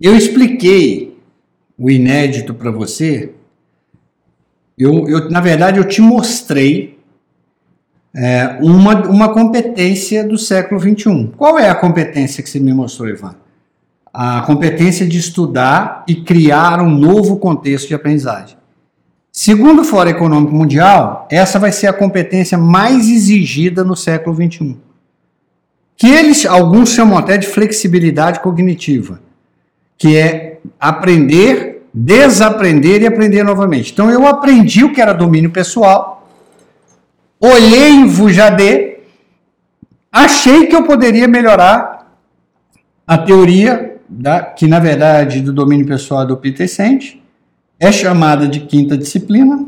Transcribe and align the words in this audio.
eu 0.00 0.16
expliquei 0.16 1.18
o 1.78 1.90
inédito 1.90 2.54
para 2.54 2.70
você. 2.70 3.32
Eu, 4.76 5.08
eu, 5.08 5.30
na 5.30 5.40
verdade, 5.40 5.78
eu 5.78 5.84
te 5.84 6.00
mostrei 6.00 6.98
é, 8.14 8.58
uma, 8.60 9.06
uma 9.08 9.32
competência 9.32 10.26
do 10.26 10.38
século 10.38 10.80
XXI. 10.80 11.30
Qual 11.36 11.58
é 11.58 11.68
a 11.68 11.74
competência 11.74 12.42
que 12.42 12.50
você 12.50 12.58
me 12.58 12.72
mostrou, 12.72 13.08
Ivan? 13.08 13.34
A 14.12 14.42
competência 14.42 15.06
de 15.06 15.18
estudar 15.18 16.04
e 16.08 16.16
criar 16.16 16.80
um 16.80 16.90
novo 16.90 17.36
contexto 17.36 17.88
de 17.88 17.94
aprendizagem. 17.94 18.56
Segundo 19.32 19.82
o 19.82 19.84
Fórum 19.84 20.10
Econômico 20.10 20.52
Mundial, 20.52 21.28
essa 21.30 21.58
vai 21.58 21.70
ser 21.70 21.86
a 21.86 21.92
competência 21.92 22.58
mais 22.58 23.08
exigida 23.08 23.84
no 23.84 23.94
século 23.94 24.34
XXI. 24.34 24.76
Que 25.96 26.08
eles, 26.08 26.44
alguns 26.44 26.90
chamam 26.90 27.16
até 27.16 27.38
de 27.38 27.46
flexibilidade 27.46 28.40
cognitiva, 28.40 29.20
que 30.00 30.16
é 30.16 30.58
aprender, 30.80 31.82
desaprender 31.92 33.02
e 33.02 33.06
aprender 33.06 33.42
novamente. 33.42 33.92
Então 33.92 34.10
eu 34.10 34.26
aprendi 34.26 34.82
o 34.82 34.94
que 34.94 35.00
era 35.00 35.12
domínio 35.12 35.50
pessoal, 35.50 36.26
olhei 37.38 37.90
em 37.90 38.06
Vujadê, 38.06 39.00
achei 40.10 40.66
que 40.66 40.74
eu 40.74 40.84
poderia 40.84 41.28
melhorar 41.28 42.16
a 43.06 43.18
teoria, 43.18 43.98
da, 44.08 44.40
que 44.40 44.66
na 44.66 44.80
verdade 44.80 45.42
do 45.42 45.52
domínio 45.52 45.86
pessoal 45.86 46.22
é 46.22 46.26
do 46.26 46.36
Peter 46.38 46.66
Senge, 46.66 47.22
é 47.78 47.92
chamada 47.92 48.48
de 48.48 48.60
quinta 48.60 48.96
disciplina. 48.96 49.66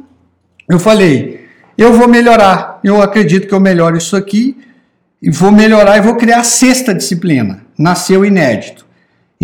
Eu 0.67 0.79
falei, 0.79 1.47
eu 1.77 1.93
vou 1.93 2.09
melhorar, 2.09 2.81
eu 2.83 3.03
acredito 3.03 3.47
que 3.47 3.55
eu 3.55 3.61
melhoro 3.61 3.99
isso 3.99 4.17
aqui, 4.17 4.57
e 5.21 5.31
vou 5.31 5.53
melhorar 5.53 5.99
e 5.99 6.01
vou 6.01 6.17
criar 6.17 6.41
a 6.41 6.45
sexta 6.45 6.95
disciplina. 6.95 7.67
Nasceu 7.79 8.25
inédito. 8.25 8.87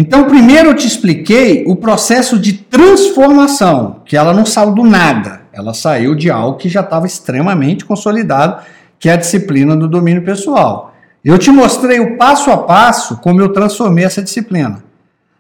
Então, 0.01 0.27
primeiro 0.27 0.69
eu 0.69 0.75
te 0.77 0.87
expliquei 0.87 1.65
o 1.67 1.75
processo 1.75 2.39
de 2.39 2.53
transformação, 2.53 3.97
que 4.05 4.17
ela 4.17 4.33
não 4.33 4.47
saiu 4.47 4.73
do 4.73 4.85
nada, 4.85 5.41
ela 5.53 5.75
saiu 5.75 6.15
de 6.15 6.31
algo 6.31 6.57
que 6.57 6.69
já 6.69 6.83
estava 6.83 7.05
extremamente 7.05 7.85
consolidado, 7.85 8.63
que 8.97 9.09
é 9.09 9.15
a 9.15 9.17
disciplina 9.17 9.77
do 9.77 9.89
domínio 9.89 10.23
pessoal. 10.23 10.95
Eu 11.25 11.37
te 11.37 11.51
mostrei 11.51 11.99
o 11.99 12.17
passo 12.17 12.49
a 12.49 12.59
passo 12.59 13.17
como 13.17 13.41
eu 13.41 13.53
transformei 13.53 14.05
essa 14.05 14.23
disciplina. 14.23 14.85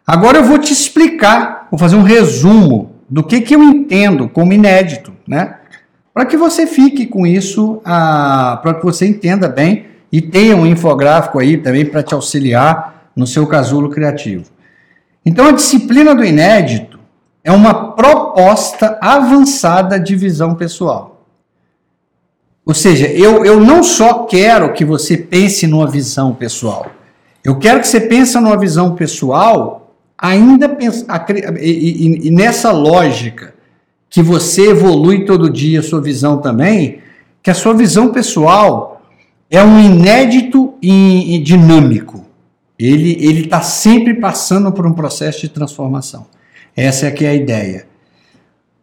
Agora 0.05 0.39
eu 0.39 0.45
vou 0.45 0.59
te 0.59 0.73
explicar, 0.73 1.69
vou 1.71 1.79
fazer 1.79 1.95
um 1.95 2.03
resumo 2.03 2.97
do 3.09 3.23
que, 3.23 3.41
que 3.41 3.55
eu 3.55 3.63
entendo 3.63 4.29
como 4.29 4.53
inédito, 4.53 5.13
né? 5.25 5.55
Para 6.13 6.27
que 6.27 6.37
você 6.37 6.67
fique 6.67 7.07
com 7.07 7.25
isso, 7.25 7.81
ah, 7.85 8.59
para 8.61 8.75
que 8.75 8.85
você 8.85 9.07
entenda 9.07 9.47
bem 9.47 9.87
e 10.11 10.21
tenha 10.21 10.57
um 10.57 10.67
infográfico 10.67 11.39
aí 11.39 11.59
também 11.59 11.87
para 11.87 12.03
te 12.03 12.13
auxiliar 12.13 12.98
no 13.19 13.27
seu 13.27 13.47
casulo 13.49 13.91
criativo. 13.91 14.45
Então, 15.27 15.47
a 15.47 15.53
disciplina 15.53 16.15
do 16.15 16.25
inédito 16.25 17.01
é 17.43 17.51
uma 17.51 17.93
proposta 17.93 18.97
avançada 19.03 19.99
de 19.99 20.15
visão 20.15 20.55
pessoal. 20.55 21.27
Ou 22.65 22.73
seja, 22.73 23.09
eu, 23.09 23.45
eu 23.45 23.59
não 23.59 23.83
só 23.83 24.25
quero 24.25 24.73
que 24.73 24.85
você 24.85 25.17
pense 25.17 25.67
numa 25.67 25.87
visão 25.89 26.33
pessoal, 26.33 26.87
eu 27.43 27.59
quero 27.59 27.81
que 27.81 27.89
você 27.89 28.01
pense 28.01 28.39
numa 28.39 28.57
visão 28.57 28.95
pessoal 28.95 29.97
ainda 30.17 30.69
pensa, 30.69 31.07
e, 31.61 31.71
e, 31.71 32.29
e, 32.29 32.31
nessa 32.31 32.71
lógica 32.73 33.55
que 34.11 34.23
você 34.23 34.71
evolui 34.71 35.25
todo 35.25 35.51
dia 35.51 35.81
a 35.81 35.83
sua 35.83 36.01
visão 36.01 36.39
também, 36.39 37.01
que 37.43 37.51
a 37.51 37.55
sua 37.55 37.75
visão 37.75 38.13
pessoal 38.13 39.03
é 39.51 39.63
um 39.63 39.81
inédito 39.81 40.75
e, 40.83 41.41
dinâmico. 41.45 42.28
Ele 42.79 43.17
ele 43.21 43.45
está 43.45 43.61
sempre 43.61 44.15
passando 44.15 44.71
por 44.73 44.87
um 44.87 44.93
processo 44.93 45.41
de 45.41 45.49
transformação. 45.49 46.27
Essa 46.77 47.07
é 47.07 47.11
que 47.11 47.25
é 47.25 47.31
a 47.31 47.35
ideia. 47.35 47.87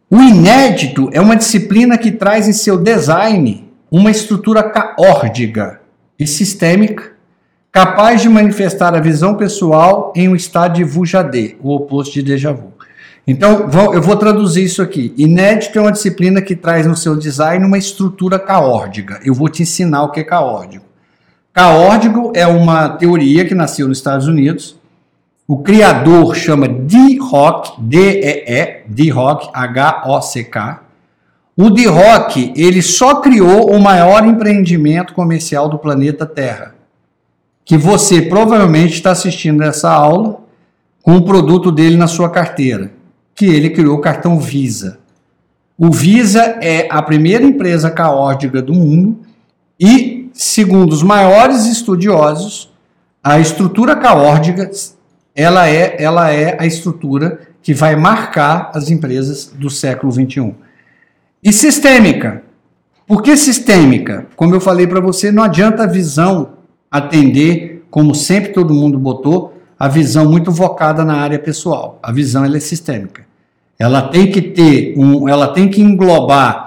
O 0.09 0.21
inédito 0.21 1.09
é 1.13 1.21
uma 1.21 1.35
disciplina 1.35 1.97
que 1.97 2.11
traz 2.11 2.47
em 2.47 2.53
seu 2.53 2.77
design 2.77 3.67
uma 3.89 4.11
estrutura 4.11 4.61
caórdica 4.63 5.81
e 6.19 6.27
sistêmica 6.27 7.15
capaz 7.71 8.21
de 8.21 8.29
manifestar 8.29 8.95
a 8.95 9.01
visão 9.01 9.35
pessoal 9.35 10.13
em 10.15 10.29
um 10.29 10.35
estado 10.35 10.75
de 10.75 10.83
vujadê, 10.83 11.57
o 11.61 11.75
oposto 11.75 12.13
de 12.13 12.21
déjà 12.21 12.53
vu. 12.53 12.73
Então, 13.27 13.69
eu 13.93 14.01
vou 14.01 14.15
traduzir 14.15 14.63
isso 14.63 14.81
aqui. 14.81 15.13
Inédito 15.17 15.77
é 15.77 15.81
uma 15.81 15.91
disciplina 15.91 16.41
que 16.41 16.55
traz 16.55 16.85
no 16.85 16.95
seu 16.95 17.17
design 17.17 17.65
uma 17.65 17.77
estrutura 17.77 18.37
caórdica. 18.37 19.19
Eu 19.25 19.33
vou 19.33 19.49
te 19.49 19.63
ensinar 19.63 20.03
o 20.03 20.11
que 20.11 20.19
é 20.19 20.23
caórdico. 20.23 20.85
Caórdico 21.55 22.33
é 22.35 22.45
uma 22.45 22.89
teoria 22.89 23.45
que 23.45 23.55
nasceu 23.55 23.87
nos 23.87 23.97
Estados 23.97 24.27
Unidos. 24.27 24.75
O 25.47 25.59
criador 25.59 26.35
chama 26.35 26.67
D. 26.67 27.17
Rock, 27.17 27.81
D-E-E, 27.81 28.83
D. 28.87 29.09
Rock, 29.09 29.49
H-O-C-K. 29.53 30.83
O 31.57 31.69
D. 31.69 31.87
Rock, 31.87 32.53
ele 32.55 32.81
só 32.81 33.21
criou 33.21 33.71
o 33.71 33.81
maior 33.81 34.27
empreendimento 34.27 35.13
comercial 35.13 35.67
do 35.67 35.79
planeta 35.79 36.25
Terra 36.25 36.75
que 37.65 37.75
você 37.75 38.21
provavelmente 38.21 38.93
está 38.93 39.09
assistindo 39.11 39.63
essa 39.63 39.91
aula 39.91 40.39
com 41.01 41.17
o 41.17 41.23
produto 41.23 41.71
dele 41.71 41.97
na 41.97 42.05
sua 42.05 42.29
carteira, 42.29 42.91
que 43.33 43.45
ele 43.45 43.71
criou 43.71 43.97
o 43.97 44.01
cartão 44.01 44.39
Visa. 44.39 44.99
O 45.75 45.91
Visa 45.91 46.59
é 46.61 46.87
a 46.91 47.01
primeira 47.01 47.43
empresa 47.43 47.89
caótica 47.89 48.61
do 48.61 48.73
mundo 48.73 49.19
e, 49.79 50.14
segundo 50.35 50.91
os 50.91 51.01
maiores 51.01 51.65
estudiosos, 51.65 52.71
a 53.23 53.39
estrutura 53.39 53.95
caórdica 53.95 54.69
ela 55.33 55.67
é, 55.67 56.01
ela 56.01 56.29
é 56.29 56.57
a 56.59 56.65
estrutura 56.65 57.39
que 57.61 57.73
vai 57.73 57.95
marcar 57.95 58.71
as 58.75 58.89
empresas 58.89 59.51
do 59.55 59.69
século 59.69 60.11
21. 60.11 60.53
E 61.43 61.51
sistêmica. 61.51 62.43
Por 63.07 63.21
que 63.21 63.35
sistêmica? 63.35 64.27
Como 64.35 64.53
eu 64.53 64.61
falei 64.61 64.85
para 64.85 64.99
você, 64.99 65.31
não 65.31 65.43
adianta 65.43 65.83
a 65.83 65.87
visão 65.87 66.53
atender, 66.91 67.85
como 67.89 68.13
sempre 68.13 68.53
todo 68.53 68.73
mundo 68.73 68.99
botou, 68.99 69.53
a 69.77 69.87
visão 69.87 70.29
muito 70.29 70.51
focada 70.51 71.03
na 71.03 71.15
área 71.15 71.39
pessoal. 71.39 71.99
A 72.01 72.11
visão 72.11 72.45
ela 72.45 72.57
é 72.57 72.59
sistêmica. 72.59 73.25
Ela 73.77 74.03
tem 74.03 74.31
que 74.31 74.41
ter 74.41 74.93
um, 74.97 75.27
ela 75.27 75.47
tem 75.49 75.69
que 75.69 75.81
englobar 75.81 76.64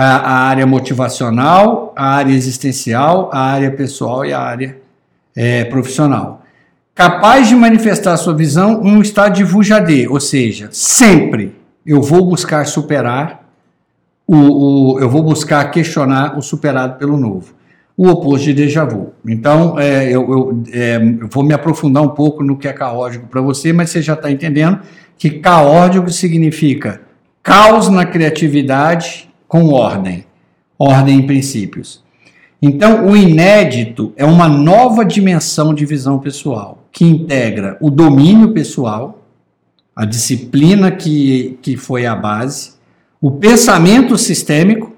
a, 0.00 0.16
a 0.16 0.32
área 0.44 0.64
motivacional, 0.64 1.92
a 1.96 2.14
área 2.14 2.32
existencial, 2.32 3.30
a 3.32 3.40
área 3.40 3.72
pessoal 3.72 4.24
e 4.24 4.32
a 4.32 4.38
área 4.38 4.78
é, 5.34 5.64
profissional. 5.64 6.44
Capaz 6.94 7.48
de 7.48 7.56
manifestar 7.56 8.16
sua 8.16 8.32
visão 8.32 8.80
em 8.84 8.96
um 8.96 9.02
estado 9.02 9.34
de 9.34 9.42
vujadê, 9.42 10.06
ou 10.06 10.20
seja, 10.20 10.68
sempre 10.70 11.56
eu 11.84 12.00
vou 12.00 12.24
buscar 12.24 12.64
superar 12.64 13.44
o, 14.24 14.36
o, 14.36 15.00
eu 15.00 15.10
vou 15.10 15.22
buscar 15.22 15.64
questionar 15.72 16.38
o 16.38 16.42
superado 16.42 16.96
pelo 16.96 17.16
novo 17.16 17.58
o 17.96 18.06
oposto 18.06 18.44
de 18.44 18.54
déjà 18.54 18.84
vu. 18.84 19.12
Então, 19.26 19.76
é, 19.76 20.04
eu, 20.06 20.30
eu, 20.30 20.62
é, 20.72 20.96
eu, 21.20 21.26
vou 21.28 21.42
me 21.42 21.52
aprofundar 21.52 22.00
um 22.04 22.10
pouco 22.10 22.44
no 22.44 22.56
que 22.56 22.68
é 22.68 22.72
caótico 22.72 23.26
para 23.26 23.40
você, 23.40 23.72
mas 23.72 23.90
você 23.90 24.00
já 24.00 24.12
está 24.12 24.30
entendendo 24.30 24.78
que 25.16 25.28
caótico 25.28 26.08
significa 26.08 27.00
caos 27.42 27.88
na 27.88 28.06
criatividade 28.06 29.27
com 29.48 29.72
ordem, 29.72 30.24
ordem 30.78 31.18
em 31.18 31.26
princípios. 31.26 32.04
Então, 32.60 33.08
o 33.08 33.16
inédito 33.16 34.12
é 34.16 34.24
uma 34.24 34.48
nova 34.48 35.04
dimensão 35.04 35.74
de 35.74 35.84
visão 35.86 36.18
pessoal, 36.18 36.84
que 36.92 37.04
integra 37.04 37.76
o 37.80 37.90
domínio 37.90 38.52
pessoal, 38.52 39.24
a 39.96 40.04
disciplina 40.04 40.92
que, 40.92 41.58
que 41.62 41.76
foi 41.76 42.06
a 42.06 42.14
base, 42.14 42.74
o 43.20 43.30
pensamento 43.30 44.16
sistêmico, 44.18 44.92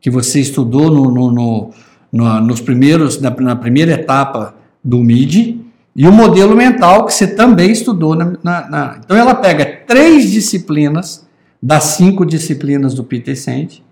que 0.00 0.10
você 0.10 0.40
estudou 0.40 0.90
no, 0.90 1.10
no, 1.10 1.30
no 1.30 1.70
no, 2.14 2.40
nos 2.40 2.60
primeiros, 2.60 3.20
na, 3.20 3.30
na, 3.30 3.56
primeira 3.56 3.94
etapa 3.94 4.54
do 4.82 5.00
MIDI, 5.00 5.60
e 5.96 6.06
o 6.06 6.12
modelo 6.12 6.56
mental 6.56 7.06
que 7.06 7.12
você 7.12 7.26
também 7.26 7.72
estudou. 7.72 8.14
Na, 8.14 8.36
na, 8.44 9.00
então 9.04 9.16
ela 9.16 9.34
pega 9.34 9.64
três 9.84 10.30
disciplinas 10.30 11.23
das 11.64 11.84
cinco 11.84 12.26
disciplinas 12.26 12.92
do 12.92 13.02
Peter 13.02 13.34
Senge 13.34 13.82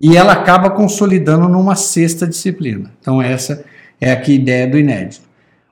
e 0.00 0.16
ela 0.16 0.34
acaba 0.34 0.70
consolidando 0.70 1.48
numa 1.48 1.74
sexta 1.74 2.28
disciplina. 2.28 2.92
Então 3.00 3.20
essa 3.20 3.64
é 4.00 4.12
aqui 4.12 4.30
a 4.30 4.34
ideia 4.36 4.68
do 4.68 4.78
inédito. 4.78 5.22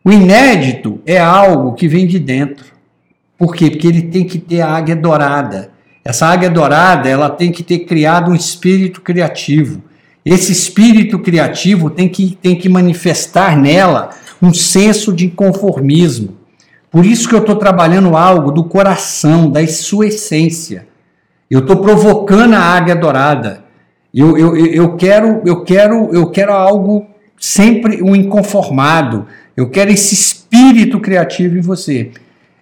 O 0.04 0.10
inédito 0.10 1.00
é 1.06 1.20
algo 1.20 1.75
que 1.75 1.87
vem 1.87 2.04
de 2.04 2.19
dentro. 2.19 2.66
Por 3.38 3.54
quê? 3.54 3.70
Porque 3.70 3.87
ele 3.87 4.02
tem 4.02 4.25
que 4.25 4.40
ter 4.40 4.60
a 4.60 4.70
águia 4.70 4.96
dourada. 4.96 5.70
Essa 6.04 6.26
águia 6.26 6.50
dourada, 6.50 7.08
ela 7.08 7.31
tem 7.31 7.52
que 7.52 7.62
ter 7.62 7.81
criado 7.81 8.32
um 8.32 8.34
espírito 8.34 9.00
criativo. 9.00 9.81
Esse 10.25 10.50
espírito 10.50 11.16
criativo 11.20 11.90
tem 11.90 12.08
que, 12.08 12.37
tem 12.43 12.56
que 12.56 12.69
manifestar 12.69 13.56
nela 13.56 14.10
um 14.43 14.52
senso 14.52 15.12
de 15.12 15.28
conformismo. 15.28 16.37
Por 16.90 17.06
isso 17.06 17.28
que 17.28 17.37
eu 17.37 17.40
estou 17.40 17.54
trabalhando 17.54 18.16
algo 18.16 18.50
do 18.50 18.64
coração, 18.64 19.48
da 19.48 19.64
sua 19.69 20.08
essência. 20.08 20.88
Eu 21.50 21.60
estou 21.60 21.76
provocando 21.76 22.54
a 22.54 22.60
águia 22.60 22.96
dourada. 22.96 23.64
Eu, 24.12 24.37
eu, 24.37 24.56
eu, 24.56 24.96
quero, 24.96 25.43
eu, 25.44 25.62
quero, 25.62 26.10
eu 26.12 26.31
quero 26.31 26.52
algo 26.52 27.06
sempre 27.38 28.02
um 28.02 28.16
inconformado. 28.16 29.26
Eu 29.56 29.70
quero 29.70 29.90
esse 29.90 30.14
espírito 30.14 30.98
criativo 31.00 31.56
em 31.56 31.60
você. 31.60 32.10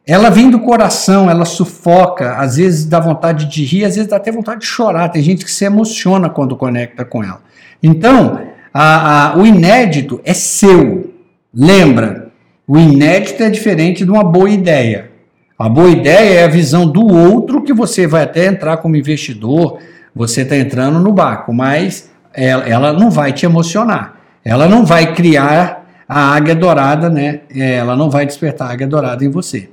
ela 0.06 0.30
vem 0.30 0.50
do 0.50 0.60
coração, 0.60 1.30
ela 1.30 1.44
sufoca, 1.44 2.34
às 2.36 2.56
vezes 2.56 2.84
dá 2.84 3.00
vontade 3.00 3.46
de 3.46 3.64
rir, 3.64 3.84
às 3.84 3.94
vezes 3.94 4.10
dá 4.10 4.16
até 4.16 4.30
vontade 4.30 4.60
de 4.60 4.66
chorar. 4.66 5.08
Tem 5.08 5.22
gente 5.22 5.44
que 5.44 5.50
se 5.50 5.64
emociona 5.64 6.28
quando 6.28 6.56
conecta 6.56 7.04
com 7.04 7.22
ela. 7.24 7.40
Então, 7.82 8.40
a, 8.72 9.32
a, 9.32 9.36
o 9.36 9.46
inédito 9.46 10.20
é 10.24 10.34
seu. 10.34 11.14
Lembra, 11.54 12.32
o 12.66 12.76
inédito 12.76 13.42
é 13.42 13.48
diferente 13.48 14.04
de 14.04 14.10
uma 14.10 14.24
boa 14.24 14.50
ideia. 14.50 15.13
A 15.56 15.68
boa 15.68 15.88
ideia 15.88 16.40
é 16.40 16.44
a 16.44 16.48
visão 16.48 16.84
do 16.84 17.06
outro 17.06 17.62
que 17.62 17.72
você 17.72 18.08
vai 18.08 18.24
até 18.24 18.46
entrar 18.46 18.78
como 18.78 18.96
investidor, 18.96 19.78
você 20.12 20.42
está 20.42 20.56
entrando 20.56 20.98
no 20.98 21.12
barco, 21.12 21.52
mas 21.54 22.10
ela, 22.32 22.68
ela, 22.68 22.92
não 22.92 23.08
vai 23.08 23.32
te 23.32 23.46
emocionar. 23.46 24.20
Ela 24.44 24.68
não 24.68 24.84
vai 24.84 25.14
criar 25.14 26.04
a 26.08 26.34
águia 26.34 26.56
dourada, 26.56 27.08
né? 27.08 27.42
É, 27.54 27.74
ela 27.74 27.94
não 27.94 28.10
vai 28.10 28.26
despertar 28.26 28.68
a 28.68 28.72
águia 28.72 28.88
dourada 28.88 29.24
em 29.24 29.30
você. 29.30 29.70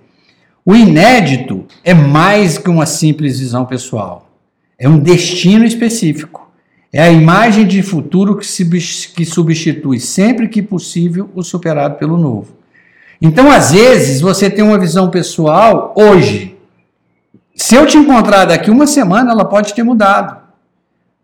O 0.63 0.75
inédito 0.75 1.65
é 1.83 1.95
mais 1.95 2.59
que 2.59 2.69
uma 2.69 2.85
simples 2.85 3.39
visão 3.39 3.65
pessoal. 3.65 4.29
É 4.77 4.87
um 4.87 4.99
destino 4.99 5.65
específico. 5.65 6.51
É 6.93 7.01
a 7.01 7.11
imagem 7.11 7.65
de 7.65 7.81
futuro 7.81 8.37
que, 8.37 8.45
que 9.15 9.25
substitui 9.25 9.99
sempre 9.99 10.47
que 10.47 10.61
possível 10.61 11.29
o 11.33 11.41
superado 11.41 11.95
pelo 11.95 12.17
novo. 12.17 12.60
Então, 13.21 13.51
às 13.51 13.71
vezes, 13.71 14.19
você 14.19 14.49
tem 14.49 14.65
uma 14.65 14.79
visão 14.79 15.11
pessoal 15.11 15.93
hoje. 15.95 16.57
Se 17.55 17.75
eu 17.75 17.85
te 17.85 17.95
encontrar 17.95 18.45
daqui 18.45 18.71
uma 18.71 18.87
semana, 18.87 19.31
ela 19.31 19.45
pode 19.45 19.75
ter 19.75 19.83
mudado. 19.83 20.41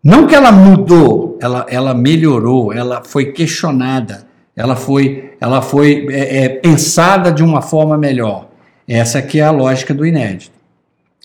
Não 0.02 0.26
que 0.26 0.34
ela 0.34 0.52
mudou, 0.52 1.36
ela, 1.40 1.66
ela 1.68 1.92
melhorou, 1.92 2.72
ela 2.72 3.02
foi 3.04 3.32
questionada, 3.32 4.28
ela 4.54 4.76
foi, 4.76 5.34
ela 5.40 5.60
foi 5.60 6.06
é, 6.10 6.44
é, 6.44 6.48
pensada 6.48 7.32
de 7.32 7.42
uma 7.42 7.60
forma 7.60 7.98
melhor. 7.98 8.46
Essa 8.86 9.18
aqui 9.18 9.40
é 9.40 9.44
a 9.44 9.50
lógica 9.50 9.92
do 9.92 10.06
inédito. 10.06 10.56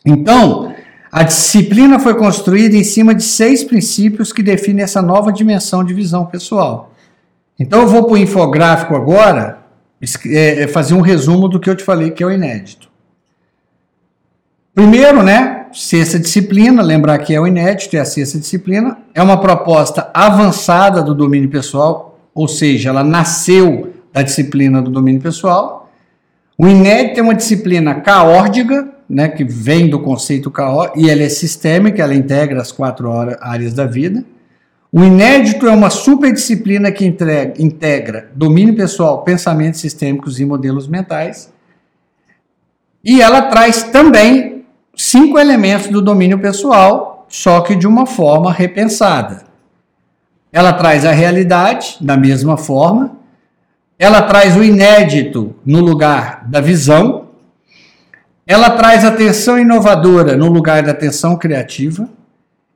Então, 0.04 0.74
a 1.12 1.22
disciplina 1.22 2.00
foi 2.00 2.16
construída 2.16 2.76
em 2.76 2.84
cima 2.84 3.14
de 3.14 3.24
seis 3.24 3.64
princípios 3.64 4.34
que 4.34 4.42
definem 4.42 4.84
essa 4.84 5.04
nova 5.04 5.32
dimensão 5.32 5.84
de 5.84 5.94
visão 5.94 6.26
pessoal. 6.26 6.92
Então, 7.60 7.82
eu 7.82 7.88
vou 7.88 8.04
para 8.06 8.14
o 8.14 8.18
infográfico 8.18 8.96
agora 8.96 9.63
é, 10.28 10.64
é, 10.64 10.68
fazer 10.68 10.94
um 10.94 11.02
resumo 11.02 11.48
do 11.48 11.60
que 11.60 11.70
eu 11.70 11.76
te 11.76 11.84
falei 11.84 12.12
que 12.12 12.22
é 12.22 12.26
o 12.26 12.32
inédito. 12.32 12.90
Primeiro, 14.74 15.22
né, 15.22 15.68
sexta 15.72 16.20
disciplina, 16.20 16.82
lembrar 16.82 17.20
que 17.20 17.34
é 17.34 17.40
o 17.40 17.48
inédito, 17.48 17.96
é 17.96 18.00
a 18.00 18.06
sexta 18.06 18.40
disciplina, 18.40 18.98
é 19.14 19.22
uma 19.22 19.40
proposta 19.40 20.10
avançada 20.14 21.02
do 21.02 21.14
domínio 21.14 21.50
pessoal, 21.50 22.20
ou 22.34 22.48
seja, 22.48 22.90
ela 22.90 23.04
nasceu 23.04 23.94
da 24.12 24.22
disciplina 24.22 24.82
do 24.82 24.90
domínio 24.90 25.22
pessoal. 25.22 25.92
O 26.58 26.68
inédito 26.68 27.20
é 27.20 27.24
uma 27.24 27.36
disciplina 27.36 27.96
caórdica, 27.96 28.90
né, 29.08 29.28
que 29.28 29.44
vem 29.44 29.90
do 29.90 30.00
conceito 30.00 30.50
caó, 30.50 30.92
e 30.96 31.10
ela 31.10 31.22
é 31.22 31.30
sistêmica, 31.30 32.02
ela 32.02 32.16
integra 32.16 32.62
as 32.62 32.72
quatro 32.72 33.12
áreas 33.42 33.74
da 33.74 33.86
vida. 33.86 34.26
O 34.96 35.04
inédito 35.04 35.66
é 35.66 35.72
uma 35.72 35.90
superdisciplina 35.90 36.92
que 36.92 37.04
entrega, 37.04 37.60
integra 37.60 38.30
domínio 38.36 38.76
pessoal, 38.76 39.24
pensamentos 39.24 39.80
sistêmicos 39.80 40.40
e 40.40 40.46
modelos 40.46 40.88
mentais. 40.88 41.52
E 43.04 43.20
ela 43.20 43.42
traz 43.42 43.82
também 43.82 44.66
cinco 44.96 45.40
elementos 45.40 45.88
do 45.88 46.00
domínio 46.00 46.38
pessoal, 46.38 47.26
só 47.28 47.62
que 47.62 47.76
de 47.76 47.88
uma 47.88 48.06
forma 48.06 48.54
repensada. 48.54 49.46
Ela 50.52 50.72
traz 50.72 51.06
a 51.06 51.12
realidade 51.12 51.98
da 52.00 52.16
mesma 52.16 52.56
forma, 52.56 53.18
ela 53.98 54.22
traz 54.22 54.56
o 54.56 54.64
inédito 54.64 55.56
no 55.66 55.80
lugar 55.80 56.48
da 56.48 56.62
visão, 56.62 57.30
ela 58.46 58.70
traz 58.70 59.04
a 59.04 59.08
atenção 59.08 59.58
inovadora 59.58 60.38
no 60.38 60.50
lugar 60.50 60.84
da 60.84 60.92
atenção 60.92 61.36
criativa 61.36 62.08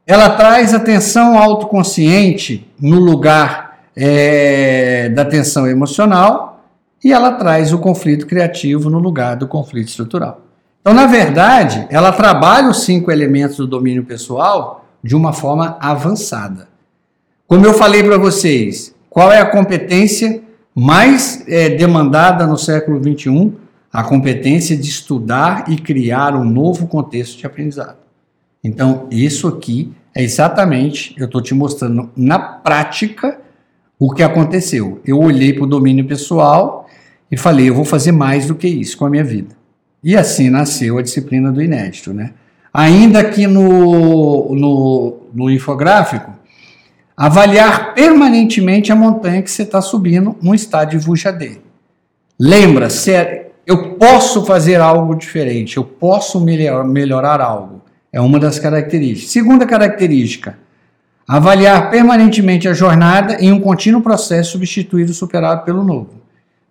ela 0.07 0.29
traz 0.29 0.73
atenção 0.73 1.37
autoconsciente 1.37 2.65
no 2.79 2.97
lugar 2.97 3.81
é, 3.93 5.09
da 5.09 5.23
atenção 5.23 5.67
emocional 5.67 6.63
e 7.03 7.11
ela 7.11 7.33
traz 7.33 7.73
o 7.73 7.77
conflito 7.77 8.25
criativo 8.25 8.89
no 8.89 8.99
lugar 8.99 9.35
do 9.35 9.49
conflito 9.49 9.89
estrutural. 9.89 10.39
Então, 10.79 10.93
na 10.93 11.07
verdade, 11.07 11.85
ela 11.89 12.13
trabalha 12.13 12.69
os 12.69 12.83
cinco 12.83 13.11
elementos 13.11 13.57
do 13.57 13.67
domínio 13.67 14.05
pessoal 14.05 14.85
de 15.03 15.13
uma 15.13 15.33
forma 15.33 15.75
avançada. 15.77 16.69
Como 17.45 17.65
eu 17.65 17.73
falei 17.73 18.01
para 18.01 18.17
vocês, 18.17 18.95
qual 19.09 19.29
é 19.29 19.41
a 19.41 19.45
competência 19.45 20.41
mais 20.73 21.43
é, 21.49 21.67
demandada 21.69 22.47
no 22.47 22.57
século 22.57 23.01
XXI? 23.03 23.51
A 23.91 24.03
competência 24.03 24.77
de 24.77 24.87
estudar 24.87 25.65
e 25.67 25.75
criar 25.75 26.33
um 26.33 26.45
novo 26.45 26.87
contexto 26.87 27.37
de 27.37 27.45
aprendizado. 27.45 28.06
Então, 28.63 29.07
isso 29.11 29.47
aqui 29.47 29.93
é 30.15 30.23
exatamente, 30.23 31.15
eu 31.17 31.25
estou 31.25 31.41
te 31.41 31.53
mostrando 31.53 32.09
na 32.15 32.39
prática 32.39 33.39
o 33.99 34.11
que 34.11 34.23
aconteceu. 34.23 34.99
Eu 35.05 35.19
olhei 35.19 35.53
para 35.53 35.63
o 35.63 35.67
domínio 35.67 36.05
pessoal 36.05 36.87
e 37.31 37.37
falei, 37.37 37.69
eu 37.69 37.75
vou 37.75 37.85
fazer 37.85 38.11
mais 38.11 38.47
do 38.47 38.55
que 38.55 38.67
isso 38.67 38.97
com 38.97 39.05
a 39.05 39.09
minha 39.09 39.23
vida. 39.23 39.55
E 40.03 40.15
assim 40.15 40.49
nasceu 40.49 40.97
a 40.97 41.01
disciplina 41.01 41.51
do 41.51 41.61
inédito. 41.61 42.13
Né? 42.13 42.33
Ainda 42.73 43.19
aqui 43.19 43.47
no, 43.47 44.55
no, 44.55 45.17
no 45.33 45.49
infográfico, 45.49 46.31
avaliar 47.15 47.93
permanentemente 47.95 48.91
a 48.91 48.95
montanha 48.95 49.41
que 49.41 49.49
você 49.49 49.63
está 49.63 49.81
subindo 49.81 50.35
num 50.41 50.53
estado 50.53 50.91
de 50.91 50.97
Vujadê. 50.97 51.57
Lembra, 52.39 52.87
eu 53.65 53.95
posso 53.95 54.45
fazer 54.45 54.79
algo 54.79 55.15
diferente, 55.15 55.77
eu 55.77 55.83
posso 55.83 56.39
melhor, 56.39 56.85
melhorar 56.85 57.41
algo. 57.41 57.76
É 58.17 58.19
uma 58.19 58.39
das 58.39 58.57
características. 58.57 59.31
Segunda 59.31 59.63
característica: 59.67 60.57
avaliar 61.27 61.91
permanentemente 61.91 62.67
a 62.67 62.73
jornada 62.73 63.35
em 63.35 63.51
um 63.51 63.59
contínuo 63.59 64.01
processo 64.01 64.53
substituir 64.53 65.03
o 65.03 65.13
superado 65.13 65.63
pelo 65.63 65.83
novo. 65.83 66.15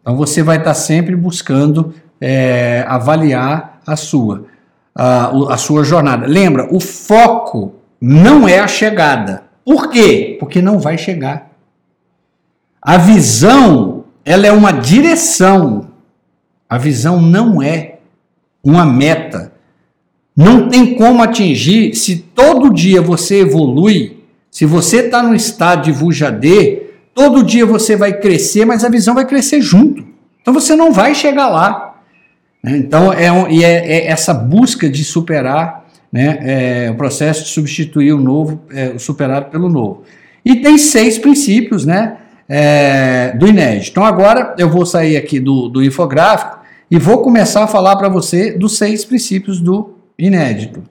Então 0.01 0.17
você 0.17 0.43
vai 0.43 0.57
estar 0.57 0.75
sempre 0.75 1.15
buscando 1.15 1.95
é, 2.21 2.85
avaliar 2.89 3.81
a 3.87 3.95
sua, 3.95 4.47
a, 4.93 5.31
a 5.55 5.57
sua 5.57 5.85
jornada. 5.85 6.27
Lembra, 6.27 6.67
o 6.75 6.81
foco 6.81 7.77
não 8.01 8.49
é 8.49 8.59
a 8.59 8.67
chegada. 8.67 9.45
Por 9.65 9.89
quê? 9.89 10.37
Porque 10.41 10.61
não 10.61 10.81
vai 10.81 10.99
chegar. 10.99 11.53
A 12.83 12.97
visão, 12.97 14.05
ela 14.25 14.49
é 14.49 14.53
uma 14.53 14.73
direção. 14.73 15.91
A 16.69 16.77
visão 16.77 17.23
não 17.23 17.63
é 17.63 17.99
uma 18.65 18.85
meta. 18.85 19.53
Não 20.37 20.69
tem 20.69 20.95
como 20.97 21.23
atingir 21.23 21.95
se 21.95 22.17
todo 22.35 22.73
dia 22.73 23.01
você 23.01 23.41
evolui, 23.41 24.19
se 24.51 24.67
você 24.67 24.99
está 24.99 25.23
no 25.23 25.35
estado 25.35 25.85
de 25.85 25.93
Vujadê, 25.93 26.83
todo 27.15 27.43
dia 27.43 27.65
você 27.65 27.97
vai 27.97 28.13
crescer, 28.21 28.67
mas 28.67 28.85
a 28.85 28.91
visão 28.91 29.15
vai 29.15 29.25
crescer 29.25 29.63
junto. 29.63 30.05
Então 30.43 30.53
você 30.53 30.77
não 30.77 30.93
vai 30.93 31.15
chegar 31.15 31.49
lá. 31.49 31.97
Né? 32.63 32.77
Então 32.77 33.11
é, 33.11 33.29
e 33.51 33.65
é, 33.65 33.93
é 33.93 34.07
essa 34.09 34.35
busca 34.35 34.91
de 34.91 35.03
superar 35.03 35.87
né, 36.13 36.39
é, 36.43 36.91
o 36.91 36.95
processo 36.95 37.45
de 37.45 37.49
substituir 37.49 38.13
o 38.13 38.21
novo, 38.21 38.61
é, 38.71 38.89
o 38.91 38.99
superado 38.99 39.47
pelo 39.47 39.71
novo. 39.71 40.03
E 40.45 40.57
tem 40.57 40.77
seis 40.77 41.19
princípios 41.19 41.87
né, 41.87 42.19
é, 42.47 43.33
do 43.33 43.49
inédito. 43.49 43.91
Então 43.91 44.05
agora 44.05 44.55
eu 44.59 44.69
vou 44.69 44.85
sair 44.85 45.17
aqui 45.17 45.41
do, 45.41 45.69
do 45.69 45.83
infográfico 45.83 46.59
e 46.91 46.99
vou 46.99 47.23
começar 47.23 47.65
a 47.65 47.67
falar 47.67 47.97
para 47.97 48.11
você 48.11 48.53
dos 48.53 48.77
seis 48.77 49.05
princípios 49.05 49.61
do 49.61 49.96
inédito. 50.19 50.83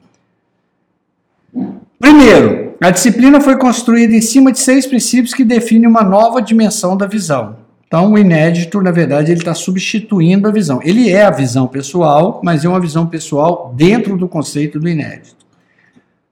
Primeiro, 2.00 2.76
a 2.82 2.92
disciplina 2.92 3.40
foi 3.40 3.58
construída 3.58 4.14
em 4.14 4.22
cima 4.22 4.52
de 4.52 4.60
seis 4.60 4.86
princípios 4.86 5.34
que 5.34 5.44
definem 5.44 5.88
uma 5.88 6.04
nova 6.04 6.42
dimensão 6.42 6.96
da 6.96 7.08
visão. 7.08 7.58
Então, 7.88 8.12
o 8.12 8.18
inédito, 8.18 8.82
na 8.82 8.92
verdade, 8.92 9.32
ele 9.32 9.40
está 9.40 9.54
substituindo 9.54 10.48
a 10.48 10.52
visão. 10.52 10.80
Ele 10.84 11.10
é 11.10 11.24
a 11.24 11.32
visão 11.32 11.68
pessoal, 11.68 12.42
mas 12.44 12.66
é 12.66 12.70
uma 12.70 12.80
visão 12.80 13.08
pessoal 13.08 13.74
dentro 13.76 14.18
do 14.18 14.28
conceito 14.28 14.80
do 14.80 14.90
inédito. 14.90 15.46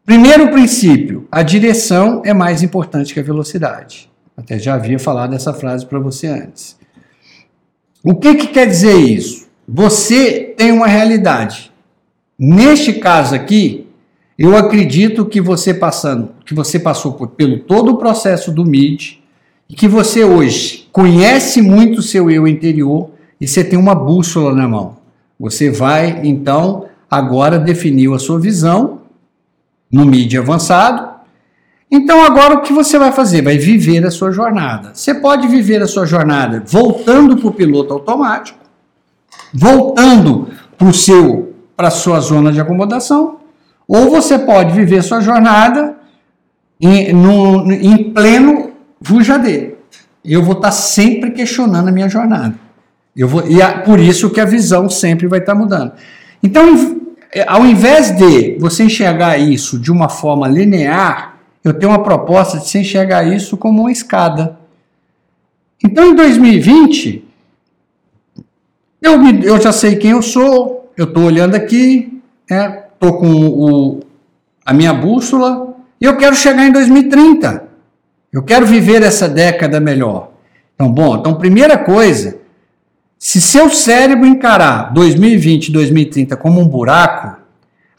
Primeiro 0.06 0.52
princípio: 0.52 1.28
a 1.32 1.42
direção 1.42 2.22
é 2.26 2.34
mais 2.34 2.62
importante 2.62 3.14
que 3.14 3.20
a 3.20 3.24
velocidade. 3.24 4.12
Até 4.36 4.60
já 4.60 4.74
havia 4.74 5.00
falado 5.00 5.34
essa 5.34 5.54
frase 5.54 5.86
para 5.86 6.00
você 6.00 6.28
antes. 6.28 6.78
O 8.04 8.16
que, 8.16 8.36
que 8.36 8.48
quer 8.48 8.68
dizer 8.68 8.98
isso? 8.98 9.48
Você 9.68 10.54
tem 10.58 10.72
uma 10.72 10.88
realidade. 10.88 11.72
Neste 12.38 12.94
caso 12.94 13.36
aqui, 13.36 13.88
eu 14.38 14.58
acredito 14.58 15.26
que 15.26 15.40
você 15.40 15.74
passando, 15.74 16.30
que 16.46 16.54
você 16.54 16.80
passou 16.80 17.14
por, 17.14 17.30
pelo 17.30 17.60
todo 17.60 17.92
o 17.92 17.98
processo 17.98 18.52
do 18.52 18.66
MID 18.66 19.22
e 19.70 19.76
que 19.76 19.88
você 19.88 20.24
hoje 20.24 20.88
conhece 20.92 21.62
muito 21.62 22.00
o 22.00 22.04
seu 22.04 22.30
eu 22.30 22.48
interior 22.48 23.12
e 23.40 23.48
você 23.48 23.64
tem 23.64 23.78
uma 23.78 23.94
bússola 23.94 24.54
na 24.54 24.68
mão. 24.68 24.98
Você 25.40 25.70
vai 25.70 26.22
então 26.24 26.86
agora 27.10 27.60
definir 27.60 28.12
a 28.12 28.20
sua 28.20 28.40
visão 28.40 29.02
no 29.92 30.06
MID 30.06 30.40
avançado. 30.40 31.14
Então 31.92 32.24
agora 32.26 32.56
o 32.56 32.62
que 32.62 32.74
você 32.74 32.98
vai 32.98 33.12
fazer? 33.12 33.44
Vai 33.44 33.60
viver 33.60 34.04
a 34.04 34.10
sua 34.10 34.32
jornada. 34.32 34.92
Você 34.96 35.14
pode 35.14 35.48
viver 35.48 35.82
a 35.84 35.88
sua 35.88 36.08
jornada 36.08 36.64
voltando 36.66 37.38
para 37.38 37.48
o 37.48 37.54
piloto 37.54 37.94
automático, 37.94 38.58
voltando 39.54 40.50
para 40.76 40.88
o 40.88 40.94
seu 40.94 41.53
para 41.84 41.92
sua 41.92 42.22
zona 42.22 42.50
de 42.50 42.62
acomodação, 42.62 43.40
ou 43.86 44.10
você 44.10 44.40
pode 44.40 44.72
viver 44.72 45.04
sua 45.04 45.20
jornada 45.20 45.98
em, 46.80 47.12
no, 47.12 47.70
em 47.74 48.10
pleno 48.14 48.72
Vujadê. 49.02 49.76
Eu 50.24 50.42
vou 50.42 50.54
estar 50.54 50.70
tá 50.70 50.72
sempre 50.72 51.32
questionando 51.32 51.90
a 51.90 51.92
minha 51.92 52.08
jornada. 52.08 52.56
Eu 53.14 53.28
vou, 53.28 53.46
e 53.46 53.62
é 53.62 53.80
por 53.80 54.00
isso 54.00 54.30
que 54.30 54.40
a 54.40 54.46
visão 54.46 54.90
sempre 54.90 55.28
vai 55.28 55.40
estar 55.40 55.52
tá 55.52 55.60
mudando. 55.60 55.92
Então, 56.42 57.02
ao 57.48 57.66
invés 57.66 58.12
de 58.16 58.58
você 58.60 58.86
enxergar 58.86 59.38
isso 59.38 59.78
de 59.78 59.92
uma 59.92 60.08
forma 60.08 60.48
linear, 60.48 61.36
eu 61.66 61.74
tenho 61.74 61.92
uma 61.92 62.02
proposta 62.02 62.60
de 62.60 62.70
você 62.70 62.80
enxergar 62.80 63.26
isso 63.28 63.58
como 63.58 63.82
uma 63.82 63.92
escada. 63.92 64.58
Então, 65.84 66.12
em 66.12 66.16
2020, 66.16 67.26
eu, 69.02 69.22
eu 69.44 69.60
já 69.60 69.74
sei 69.74 69.98
quem 69.98 70.12
eu 70.12 70.22
sou, 70.22 70.83
eu 70.96 71.06
estou 71.06 71.24
olhando 71.24 71.56
aqui, 71.56 72.22
estou 72.50 73.12
né, 73.12 73.20
com 73.20 73.48
o, 73.48 74.00
a 74.66 74.74
minha 74.74 74.94
bússola 74.94 75.76
e 76.00 76.06
eu 76.06 76.18
quero 76.18 76.36
chegar 76.36 76.66
em 76.66 76.72
2030. 76.72 77.64
Eu 78.32 78.44
quero 78.44 78.66
viver 78.66 79.04
essa 79.04 79.30
década 79.30 79.80
melhor. 79.80 80.32
Então, 80.76 80.92
bom, 80.92 81.18
então, 81.18 81.36
primeira 81.36 81.78
coisa, 81.78 82.38
se 83.18 83.40
seu 83.40 83.70
cérebro 83.70 84.26
encarar 84.26 84.92
2020 84.94 85.72
2030 85.72 86.36
como 86.36 86.60
um 86.60 86.68
buraco, 86.68 87.42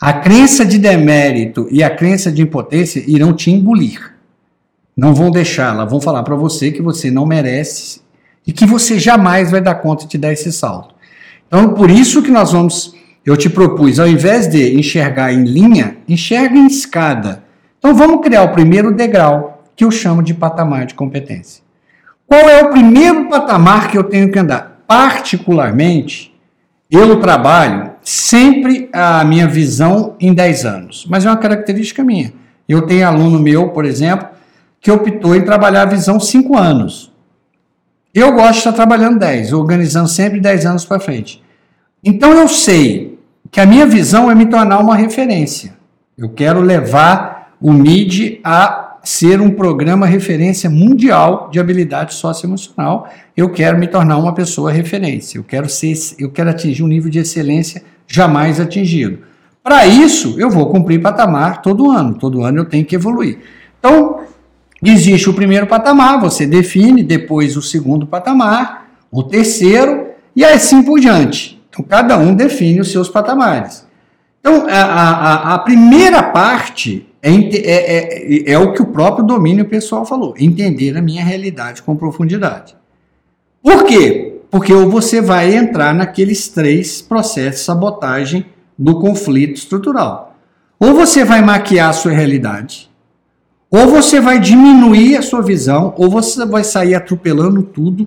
a 0.01 0.13
crença 0.13 0.65
de 0.65 0.77
demérito 0.79 1.67
e 1.71 1.83
a 1.83 1.89
crença 1.89 2.31
de 2.31 2.43
impotência 2.43 3.03
irão 3.07 3.33
te 3.33 3.51
engolir. 3.51 4.13
Não 4.97 5.15
vão 5.15 5.31
deixá-la, 5.31 5.85
vão 5.85 6.01
falar 6.01 6.23
para 6.23 6.37
você 6.37 6.71
que 6.71 6.83
você 6.83 7.11
não 7.11 7.25
merece 7.25 8.01
e 8.47 8.53
que 8.53 8.67
você 8.67 8.99
jamais 8.99 9.51
vai 9.51 9.61
dar 9.61 9.77
conta 9.77 10.07
de 10.07 10.19
dar 10.19 10.33
esse 10.33 10.53
salto. 10.53 10.94
Então, 11.55 11.69
por 11.73 11.89
isso 11.89 12.21
que 12.21 12.33
nós 12.33 12.51
vamos, 12.51 12.97
eu 13.25 13.37
te 13.37 13.49
propus, 13.49 14.01
ao 14.01 14.09
invés 14.09 14.49
de 14.49 14.77
enxergar 14.77 15.33
em 15.33 15.45
linha, 15.45 15.99
enxerga 16.09 16.59
em 16.59 16.67
escada. 16.67 17.45
Então, 17.79 17.95
vamos 17.95 18.23
criar 18.25 18.43
o 18.43 18.49
primeiro 18.49 18.93
degrau, 18.93 19.63
que 19.77 19.85
eu 19.85 19.91
chamo 19.93 20.21
de 20.21 20.35
patamar 20.35 20.85
de 20.85 20.95
competência. 20.95 21.63
Qual 22.27 22.41
é 22.41 22.61
o 22.65 22.71
primeiro 22.71 23.29
patamar 23.29 23.87
que 23.87 23.97
eu 23.97 24.03
tenho 24.03 24.33
que 24.33 24.39
andar? 24.41 24.83
Particularmente, 24.85 26.35
eu 26.91 27.21
trabalho 27.21 27.93
sempre 28.03 28.91
a 28.93 29.23
minha 29.23 29.47
visão 29.47 30.17
em 30.19 30.35
10 30.35 30.67
anos, 30.67 31.07
mas 31.09 31.25
é 31.25 31.31
uma 31.31 31.37
característica 31.37 32.03
minha. 32.03 32.33
Eu 32.69 32.83
tenho 32.83 33.07
aluno 33.07 33.39
meu, 33.39 33.69
por 33.69 33.85
exemplo, 33.85 34.27
que 34.81 34.91
optou 34.91 35.37
em 35.37 35.43
trabalhar 35.43 35.83
a 35.83 35.87
visão 35.87 36.19
5 36.19 36.59
anos. 36.59 37.13
Eu 38.13 38.33
gosto 38.33 38.55
de 38.55 38.59
estar 38.59 38.73
trabalhando 38.73 39.21
10, 39.21 39.53
organizando 39.53 40.09
sempre 40.09 40.41
10 40.41 40.67
anos 40.67 40.85
para 40.85 40.99
frente. 40.99 41.44
Então 42.05 42.33
eu 42.33 42.47
sei 42.47 43.19
que 43.51 43.61
a 43.61 43.67
minha 43.67 43.87
visão 43.87 44.31
é 44.31 44.35
me 44.35 44.47
tornar 44.47 44.79
uma 44.79 44.95
referência. 44.95 45.75
Eu 46.19 46.29
quero 46.29 46.61
levar 46.61 47.55
o 47.61 47.73
MID 47.73 48.41
a 48.45 48.99
ser 49.03 49.41
um 49.41 49.51
programa 49.51 50.07
referência 50.07 50.69
mundial 50.69 51.49
de 51.51 51.59
habilidade 51.59 52.15
socioemocional. 52.15 53.09
Eu 53.37 53.51
quero 53.51 53.79
me 53.79 53.87
tornar 53.87 54.19
uma 54.19 54.35
pessoa 54.35 54.71
referência. 54.71 55.39
Eu 55.39 55.45
quero 55.45 55.69
ser, 55.69 55.95
eu 56.19 56.31
quero 56.31 56.51
atingir 56.51 56.83
um 56.83 56.89
nível 56.89 57.11
de 57.11 57.19
excelência 57.19 57.83
jamais 58.07 58.61
atingido. 58.61 59.19
Para 59.63 59.87
isso, 59.87 60.39
eu 60.39 60.51
vou 60.51 60.69
cumprir 60.71 61.01
patamar 61.01 61.63
todo 61.63 61.91
ano. 61.91 62.15
Todo 62.15 62.43
ano 62.43 62.59
eu 62.59 62.65
tenho 62.67 62.85
que 62.85 62.95
evoluir. 62.95 63.39
Então, 63.79 64.21
existe 64.83 65.29
o 65.29 65.35
primeiro 65.35 65.67
patamar, 65.67 66.21
você 66.21 66.47
define, 66.47 67.03
depois 67.03 67.57
o 67.57 67.63
segundo 67.63 68.07
patamar, 68.07 68.89
o 69.11 69.23
terceiro 69.23 70.09
e 70.35 70.45
assim 70.45 70.83
por 70.83 71.01
diante. 71.01 71.54
Então, 71.75 71.85
cada 71.85 72.17
um 72.17 72.35
define 72.35 72.81
os 72.81 72.93
seus 72.93 73.09
patamares. 73.09 73.85
Então, 74.39 74.67
a, 74.69 74.83
a, 74.83 75.55
a 75.55 75.59
primeira 75.59 76.23
parte 76.23 77.09
é, 77.21 77.31
é, 77.31 78.51
é, 78.51 78.53
é, 78.53 78.59
o 78.59 78.73
que 78.73 78.83
o 78.83 78.87
próprio 78.87 79.27
domínio 79.27 79.65
pessoal 79.65 80.07
falou, 80.07 80.35
entender 80.39 80.97
a 80.97 81.03
minha 81.03 81.25
realidade 81.25 81.83
com 81.83 81.97
profundidade. 81.97 82.77
Por 83.63 83.85
quê? 83.85 84.41
Porque 84.51 84.73
você 84.73 85.21
vai 85.21 85.57
entrar 85.57 85.95
naqueles 85.95 86.49
três 86.49 87.03
processos 87.03 87.61
de 87.61 87.67
sabotagem 87.67 88.47
do 88.79 89.01
conflito 89.01 89.55
estrutural. 89.55 90.37
Ou 90.79 90.95
você 90.95 91.25
vai 91.25 91.43
maquiar 91.43 91.91
a 91.91 91.95
sua 91.95 92.13
realidade, 92.13 92.91
ou 93.71 93.89
você 93.89 94.21
vai 94.21 94.39
diminuir 94.39 95.17
a 95.17 95.23
sua 95.23 95.43
visão, 95.43 95.93
ou 95.97 96.09
você 96.09 96.45
vai 96.45 96.63
sair 96.63 96.95
atropelando 96.95 97.63
tudo, 97.63 98.07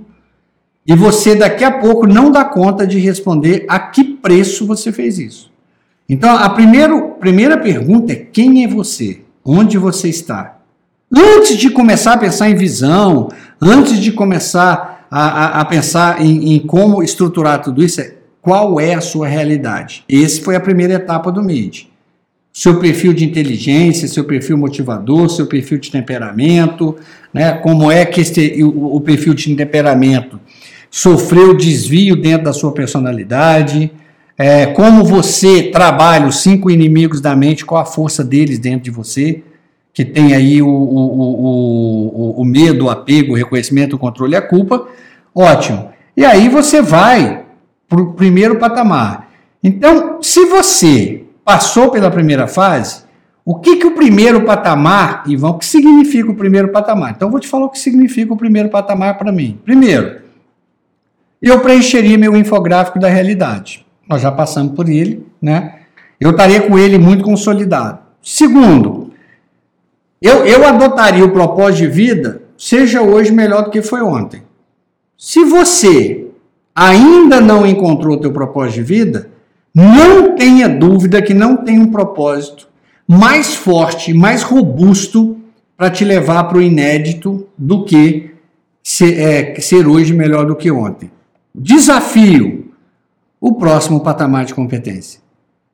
e 0.88 0.96
você 0.96 1.36
daqui 1.36 1.66
a 1.66 1.72
pouco 1.72 2.08
não 2.08 2.32
dá 2.32 2.46
conta 2.46 2.88
de 2.88 2.98
responder 2.98 3.66
a 3.68 3.78
que 3.78 4.06
preço 4.06 4.66
você 4.66 4.92
fez 4.92 5.20
isso. 5.20 5.52
Então, 6.08 6.34
a 6.34 6.50
primeiro, 6.50 7.16
primeira 7.20 7.58
pergunta 7.58 8.14
é: 8.14 8.16
quem 8.16 8.64
é 8.64 8.68
você? 8.68 9.20
Onde 9.44 9.78
você 9.78 10.08
está? 10.08 10.60
Antes 11.14 11.58
de 11.58 11.70
começar 11.70 12.14
a 12.14 12.18
pensar 12.18 12.50
em 12.50 12.56
visão, 12.56 13.30
antes 13.62 14.00
de 14.00 14.14
começar 14.14 15.06
a, 15.12 15.28
a, 15.28 15.62
a 15.62 15.66
pensar 15.66 16.22
em, 16.22 16.54
em, 16.54 16.60
como 16.60 17.04
estruturar 17.04 17.62
tudo 17.62 17.84
isso, 17.84 18.00
é 18.00 18.14
qual 18.42 18.80
é 18.80 18.94
a 18.94 19.02
sua 19.02 19.28
realidade? 19.28 20.06
Esse 20.08 20.40
foi 20.42 20.56
a 20.56 20.60
primeira 20.60 20.94
etapa 20.94 21.32
do 21.32 21.44
MID. 21.44 21.90
Seu 22.54 22.80
perfil 22.80 23.14
de 23.14 23.26
inteligência, 23.26 24.08
seu 24.08 24.24
perfil 24.24 24.58
motivador, 24.58 25.30
seu 25.30 25.46
perfil 25.48 25.78
de 25.78 25.92
temperamento, 25.92 26.96
né? 27.34 27.54
como 27.54 27.92
é 27.92 28.06
que 28.06 28.22
esse, 28.22 28.64
o, 28.64 28.96
o 28.96 29.02
perfil 29.02 29.34
de 29.34 29.54
temperamento 29.56 30.40
sofreu 30.98 31.54
desvio 31.54 32.16
dentro 32.16 32.46
da 32.46 32.54
sua 32.54 32.72
personalidade, 32.72 33.92
é, 34.36 34.66
como 34.66 35.04
você 35.04 35.70
trabalha 35.70 36.26
os 36.26 36.38
cinco 36.38 36.72
inimigos 36.72 37.22
da 37.22 37.36
mente, 37.36 37.64
qual 37.64 37.80
a 37.80 37.86
força 37.86 38.24
deles 38.24 38.58
dentro 38.58 38.86
de 38.86 38.90
você, 38.90 39.44
que 39.94 40.04
tem 40.04 40.34
aí 40.34 40.60
o, 40.60 40.68
o, 40.68 42.32
o, 42.38 42.42
o 42.42 42.44
medo, 42.44 42.86
o 42.86 42.90
apego, 42.90 43.34
o 43.34 43.36
reconhecimento, 43.36 43.96
o 43.96 44.00
controle 44.00 44.34
e 44.34 44.38
a 44.38 44.42
culpa, 44.42 44.88
ótimo. 45.36 45.90
E 46.16 46.26
aí 46.26 46.50
você 46.50 46.82
vai 46.82 47.44
para 47.88 48.02
o 48.02 48.14
primeiro 48.14 48.58
patamar. 48.58 49.30
Então, 49.64 50.18
se 50.24 50.46
você 50.46 51.26
passou 51.46 51.92
pela 51.92 52.10
primeira 52.10 52.48
fase, 52.48 53.04
o 53.46 53.54
que, 53.54 53.76
que 53.76 53.86
o 53.86 53.92
primeiro 53.92 54.46
patamar, 54.46 55.26
Ivan, 55.28 55.50
o 55.50 55.60
que 55.60 55.66
significa 55.66 56.32
o 56.32 56.36
primeiro 56.36 56.70
patamar? 56.70 57.12
Então, 57.12 57.28
eu 57.28 57.32
vou 57.32 57.40
te 57.40 57.48
falar 57.48 57.66
o 57.66 57.70
que 57.70 57.78
significa 57.78 58.34
o 58.34 58.38
primeiro 58.38 58.70
patamar 58.70 59.16
para 59.16 59.32
mim. 59.32 59.60
Primeiro, 59.64 60.26
eu 61.42 61.60
preencheria 61.60 62.18
meu 62.18 62.36
infográfico 62.36 63.00
da 63.00 63.08
realidade 63.08 63.88
nós 64.08 64.22
já 64.22 64.32
passamos 64.32 64.74
por 64.74 64.88
ele, 64.88 65.26
né? 65.42 65.80
Eu 66.20 66.32
estaria 66.32 66.62
com 66.62 66.80
ele 66.80 66.98
muito 66.98 67.24
consolidado. 67.24 68.00
Segundo, 68.22 69.12
eu, 70.22 70.46
eu 70.46 70.66
adotaria 70.66 71.26
o 71.26 71.32
propósito 71.32 71.84
de 71.84 71.88
vida, 71.88 72.42
seja 72.58 73.02
hoje 73.02 73.32
melhor 73.32 73.66
do 73.66 73.70
que 73.70 73.82
foi 73.82 74.02
ontem. 74.02 74.42
Se 75.18 75.44
você 75.44 76.28
ainda 76.74 77.42
não 77.42 77.68
encontrou 77.68 78.16
o 78.16 78.20
teu 78.20 78.32
propósito 78.32 78.76
de 78.76 78.84
vida, 78.84 79.30
não 79.74 80.36
tenha 80.36 80.68
dúvida 80.68 81.22
que 81.22 81.34
não 81.34 81.58
tem 81.58 81.78
um 81.78 81.92
propósito 81.92 82.68
mais 83.08 83.54
forte, 83.56 84.14
mais 84.14 84.42
robusto 84.42 85.38
para 85.76 85.92
te 85.92 86.04
levar 86.04 86.46
para 86.46 86.58
o 86.58 86.62
inédito 86.62 87.48
do 87.58 87.86
que 87.86 88.32
ser, 88.82 89.20
é, 89.20 89.60
ser 89.60 89.88
hoje 89.88 90.14
melhor 90.14 90.46
do 90.46 90.56
que 90.56 90.72
ontem. 90.72 91.12
Desafio 91.60 92.72
o 93.42 93.56
próximo 93.56 94.00
patamar 94.00 94.46
de 94.46 94.54
competência. 94.54 95.20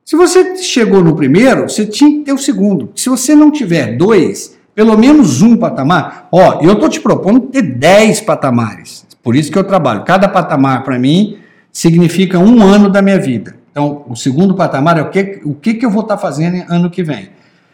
Se 0.02 0.16
você 0.16 0.56
chegou 0.56 1.04
no 1.04 1.14
primeiro, 1.14 1.68
você 1.68 1.84
tinha 1.84 2.10
que 2.10 2.24
ter 2.24 2.32
o 2.32 2.38
segundo. 2.38 2.90
Se 2.94 3.10
você 3.10 3.34
não 3.34 3.50
tiver 3.50 3.96
dois, 3.96 4.56
pelo 4.74 4.96
menos 4.96 5.42
um 5.42 5.58
patamar, 5.58 6.26
ó, 6.32 6.60
eu 6.62 6.72
estou 6.72 6.88
te 6.88 7.00
propondo 7.00 7.40
ter 7.40 7.60
dez 7.60 8.18
patamares. 8.18 9.06
Por 9.22 9.36
isso 9.36 9.52
que 9.52 9.58
eu 9.58 9.64
trabalho. 9.64 10.04
Cada 10.04 10.26
patamar, 10.26 10.82
para 10.84 10.98
mim, 10.98 11.38
significa 11.70 12.38
um 12.38 12.62
ano 12.62 12.88
da 12.88 13.02
minha 13.02 13.18
vida. 13.18 13.54
Então, 13.70 14.04
o 14.08 14.16
segundo 14.16 14.54
patamar 14.54 14.96
é 14.96 15.02
o 15.02 15.10
que, 15.10 15.42
o 15.44 15.54
que, 15.54 15.74
que 15.74 15.84
eu 15.84 15.90
vou 15.90 16.02
estar 16.02 16.16
tá 16.16 16.20
fazendo 16.20 16.64
ano 16.70 16.90
que 16.90 17.02
vem. 17.02 17.28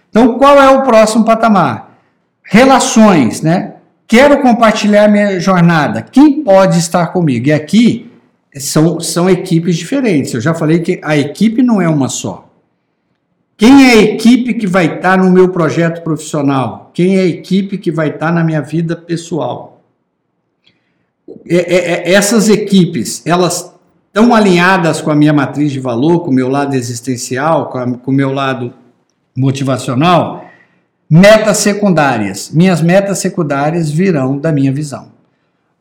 Então, 0.08 0.36
qual 0.36 0.60
é 0.60 0.68
o 0.68 0.82
próximo 0.82 1.24
patamar? 1.24 1.96
Relações, 2.42 3.40
né? 3.40 3.74
Quero 4.10 4.42
compartilhar 4.42 5.06
minha 5.06 5.38
jornada. 5.38 6.02
Quem 6.02 6.42
pode 6.42 6.76
estar 6.80 7.12
comigo? 7.12 7.46
E 7.46 7.52
aqui 7.52 8.10
são, 8.56 8.98
são 8.98 9.30
equipes 9.30 9.76
diferentes. 9.76 10.34
Eu 10.34 10.40
já 10.40 10.52
falei 10.52 10.80
que 10.80 11.00
a 11.04 11.16
equipe 11.16 11.62
não 11.62 11.80
é 11.80 11.88
uma 11.88 12.08
só. 12.08 12.50
Quem 13.56 13.88
é 13.88 13.92
a 13.92 14.02
equipe 14.02 14.54
que 14.54 14.66
vai 14.66 14.96
estar 14.96 15.16
no 15.16 15.30
meu 15.30 15.50
projeto 15.50 16.02
profissional? 16.02 16.90
Quem 16.92 17.18
é 17.18 17.20
a 17.20 17.26
equipe 17.26 17.78
que 17.78 17.92
vai 17.92 18.08
estar 18.08 18.32
na 18.32 18.42
minha 18.42 18.60
vida 18.60 18.96
pessoal? 18.96 19.80
É, 21.48 21.56
é, 21.56 22.10
é, 22.10 22.12
essas 22.12 22.48
equipes, 22.48 23.24
elas 23.24 23.72
estão 24.08 24.34
alinhadas 24.34 25.00
com 25.00 25.12
a 25.12 25.14
minha 25.14 25.32
matriz 25.32 25.70
de 25.70 25.78
valor, 25.78 26.24
com 26.24 26.32
o 26.32 26.34
meu 26.34 26.48
lado 26.48 26.74
existencial, 26.74 27.68
com, 27.68 27.94
com 27.94 28.10
o 28.10 28.14
meu 28.14 28.32
lado 28.32 28.74
motivacional? 29.36 30.49
Metas 31.10 31.56
secundárias. 31.58 32.52
Minhas 32.54 32.80
metas 32.80 33.18
secundárias 33.18 33.90
virão 33.90 34.38
da 34.38 34.52
minha 34.52 34.72
visão. 34.72 35.08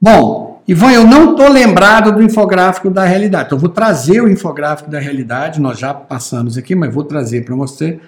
Bom, 0.02 0.62
Ivan, 0.68 0.92
eu 0.92 1.06
não 1.06 1.32
estou 1.32 1.50
lembrado 1.50 2.12
do 2.12 2.24
infográfico 2.24 2.90
da 2.90 3.04
realidade. 3.06 3.46
Então, 3.46 3.58
eu 3.58 3.62
vou 3.62 3.70
trazer 3.70 4.22
o 4.22 4.30
infográfico 4.30 4.90
da 4.90 5.00
realidade, 5.00 5.62
nós 5.62 5.78
já 5.78 5.94
passamos 5.94 6.58
aqui, 6.58 6.74
mas 6.74 6.94
vou 6.94 7.04
trazer 7.04 7.46
para 7.46 7.56
você. 7.56 8.00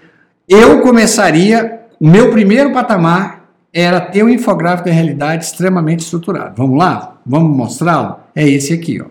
Eu 0.48 0.82
começaria, 0.82 1.82
o 2.00 2.08
meu 2.08 2.32
primeiro 2.32 2.72
patamar 2.72 3.50
era 3.74 4.02
ter 4.02 4.24
um 4.24 4.30
infográfico 4.30 4.90
da 4.90 4.96
realidade 4.96 5.46
extremamente 5.46 6.00
estruturado. 6.00 6.56
Vamos 6.58 6.78
lá? 6.78 7.18
Vamos 7.26 7.56
mostrá-lo? 7.56 8.18
É 8.36 8.48
esse 8.48 8.74
aqui, 8.74 9.02
ó. 9.02 9.06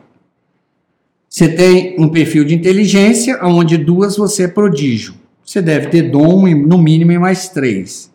Você 1.29 1.49
tem 1.49 1.95
um 1.97 2.09
perfil 2.09 2.45
de 2.45 2.57
inteligência, 2.57 3.39
onde 3.43 3.79
duas 3.79 4.17
você 4.17 4.45
é 4.45 4.49
prodígio. 4.49 5.15
Você 5.51 5.61
deve 5.61 5.89
ter 5.89 6.03
dom 6.03 6.47
no 6.55 6.79
mínimo 6.79 7.11
em 7.11 7.19
mais 7.19 7.49
três. 7.49 8.09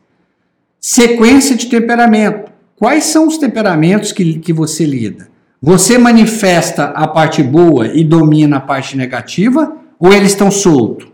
Sequência 0.79 1.53
de 1.53 1.65
temperamento. 1.65 2.49
Quais 2.77 3.03
são 3.03 3.27
os 3.27 3.37
temperamentos 3.37 4.13
que, 4.13 4.39
que 4.39 4.53
você 4.53 4.85
lida? 4.85 5.27
Você 5.61 5.97
manifesta 5.97 6.85
a 6.85 7.05
parte 7.05 7.43
boa 7.43 7.87
e 7.87 8.05
domina 8.05 8.55
a 8.55 8.61
parte 8.61 8.95
negativa? 8.95 9.75
Ou 9.99 10.13
eles 10.13 10.31
estão 10.31 10.49
soltos? 10.49 11.09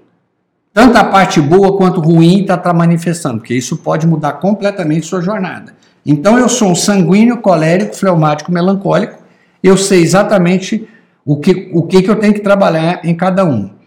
Tanto 0.71 0.95
a 0.95 1.05
parte 1.05 1.41
boa 1.41 1.75
quanto 1.75 1.99
ruim 1.99 2.41
está 2.41 2.55
tá 2.55 2.71
manifestando, 2.71 3.39
porque 3.39 3.55
isso 3.55 3.77
pode 3.77 4.05
mudar 4.05 4.33
completamente 4.33 5.07
sua 5.07 5.21
jornada. 5.21 5.73
Então 6.05 6.37
eu 6.37 6.47
sou 6.47 6.69
um 6.69 6.75
sanguíneo, 6.75 7.37
colérico, 7.37 7.95
fleumático, 7.95 8.51
melancólico. 8.51 9.17
Eu 9.63 9.75
sei 9.75 10.03
exatamente 10.03 10.87
o 11.25 11.37
que, 11.37 11.71
o 11.73 11.81
que, 11.81 12.03
que 12.03 12.11
eu 12.11 12.17
tenho 12.17 12.35
que 12.35 12.41
trabalhar 12.41 13.03
em 13.03 13.15
cada 13.15 13.43
um. 13.43 13.80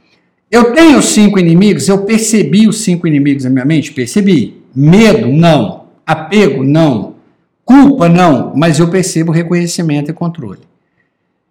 Eu 0.55 0.73
tenho 0.73 1.03
cinco 1.03 1.37
inimigos, 1.37 1.89
eu 1.89 2.05
percebi 2.05 2.69
os 2.69 2.83
cinco 2.83 3.09
inimigos 3.09 3.43
na 3.43 3.51
minha 3.51 3.65
mente? 3.65 3.91
Percebi. 3.91 4.63
Medo? 4.73 5.27
Não. 5.27 5.87
Apego? 6.07 6.63
Não. 6.63 7.17
Culpa? 7.65 8.09
Não. 8.09 8.53
Mas 8.55 8.79
eu 8.79 8.87
percebo 8.87 9.33
reconhecimento 9.33 10.13
e 10.13 10.15
controle. 10.15 10.61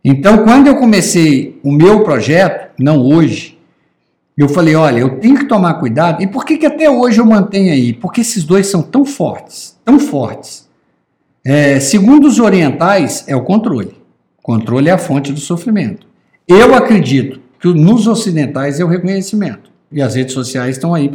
Então, 0.05 0.45
quando 0.45 0.67
eu 0.67 0.77
comecei 0.77 1.59
o 1.61 1.69
meu 1.69 2.01
projeto, 2.05 2.71
não 2.79 3.01
hoje, 3.05 3.59
eu 4.37 4.47
falei: 4.47 4.73
olha, 4.73 4.99
eu 4.99 5.19
tenho 5.19 5.35
que 5.35 5.49
tomar 5.49 5.73
cuidado. 5.73 6.23
E 6.23 6.27
por 6.27 6.45
que, 6.45 6.57
que 6.57 6.65
até 6.65 6.89
hoje 6.89 7.19
eu 7.19 7.25
mantenho 7.25 7.73
aí? 7.73 7.91
Porque 7.91 8.21
esses 8.21 8.45
dois 8.45 8.67
são 8.67 8.81
tão 8.81 9.03
fortes, 9.03 9.77
tão 9.83 9.99
fortes. 9.99 10.69
É, 11.43 11.77
segundo 11.81 12.25
os 12.25 12.39
orientais, 12.39 13.25
é 13.27 13.35
o 13.35 13.43
controle. 13.43 13.97
Controle 14.41 14.87
é 14.87 14.93
a 14.93 14.97
fonte 14.97 15.33
do 15.33 15.41
sofrimento. 15.41 16.07
Eu 16.47 16.73
acredito 16.73 17.42
que 17.63 17.73
nos 17.73 18.07
ocidentais 18.07 18.81
é 18.81 18.83
o 18.83 18.87
reconhecimento. 18.89 19.71
E 19.89 20.01
as 20.01 20.15
redes 20.15 20.33
sociais 20.33 20.75
estão 20.75 20.93
aí 20.93 21.09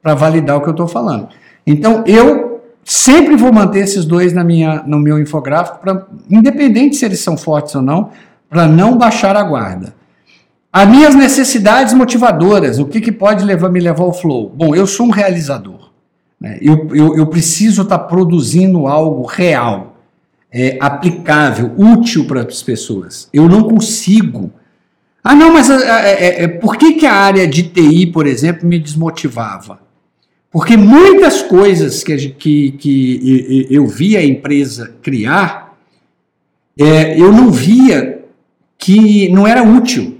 para 0.00 0.14
validar 0.14 0.56
o 0.56 0.60
que 0.60 0.68
eu 0.68 0.72
estou 0.72 0.86
falando. 0.86 1.30
Então, 1.66 2.04
eu 2.06 2.62
sempre 2.84 3.34
vou 3.34 3.52
manter 3.52 3.80
esses 3.80 4.04
dois 4.04 4.32
na 4.32 4.44
minha, 4.44 4.84
no 4.86 5.00
meu 5.00 5.18
infográfico, 5.18 5.80
pra, 5.80 6.06
independente 6.30 6.94
se 6.94 7.04
eles 7.04 7.18
são 7.18 7.36
fortes 7.36 7.74
ou 7.74 7.82
não, 7.82 8.10
para 8.48 8.68
não 8.68 8.96
baixar 8.96 9.36
a 9.36 9.42
guarda. 9.42 9.92
As 10.72 10.88
minhas 10.88 11.16
necessidades 11.16 11.92
motivadoras, 11.92 12.78
o 12.78 12.86
que, 12.86 13.00
que 13.00 13.10
pode 13.10 13.44
levar, 13.44 13.68
me 13.68 13.80
levar 13.80 14.04
ao 14.04 14.12
flow? 14.12 14.48
Bom, 14.54 14.76
eu 14.76 14.86
sou 14.86 15.06
um 15.06 15.10
realizador. 15.10 15.90
Né? 16.40 16.56
Eu, 16.62 16.88
eu, 16.94 17.16
eu 17.16 17.26
preciso 17.26 17.82
estar 17.82 17.98
tá 17.98 18.04
produzindo 18.04 18.86
algo 18.86 19.26
real 19.26 19.96
é, 20.52 20.78
aplicável, 20.80 21.72
útil 21.76 22.28
para 22.28 22.42
as 22.42 22.62
pessoas. 22.62 23.28
Eu 23.32 23.48
não 23.48 23.64
consigo. 23.64 24.52
Ah, 25.22 25.34
não, 25.34 25.52
mas 25.52 25.68
é, 25.68 25.74
é, 25.74 26.42
é, 26.44 26.48
por 26.48 26.76
que, 26.76 26.94
que 26.94 27.06
a 27.06 27.14
área 27.14 27.46
de 27.46 27.64
TI, 27.64 28.06
por 28.06 28.26
exemplo, 28.26 28.66
me 28.66 28.78
desmotivava? 28.78 29.80
Porque 30.50 30.76
muitas 30.76 31.42
coisas 31.42 32.02
que, 32.02 32.30
que, 32.30 32.72
que 32.72 33.66
eu 33.70 33.86
via 33.86 34.18
a 34.18 34.24
empresa 34.24 34.96
criar, 35.00 35.78
é, 36.78 37.20
eu 37.20 37.30
não 37.30 37.50
via 37.50 38.24
que 38.76 39.28
não 39.28 39.46
era 39.46 39.62
útil. 39.62 40.18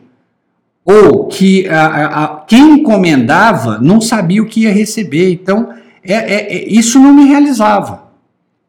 Ou 0.84 1.26
que 1.26 1.68
a, 1.68 2.24
a, 2.24 2.36
quem 2.44 2.74
encomendava 2.74 3.78
não 3.78 4.00
sabia 4.00 4.42
o 4.42 4.46
que 4.46 4.62
ia 4.62 4.72
receber. 4.72 5.32
Então, 5.32 5.70
é, 6.04 6.14
é, 6.14 6.68
isso 6.68 6.98
não 6.98 7.12
me 7.12 7.24
realizava. 7.24 8.10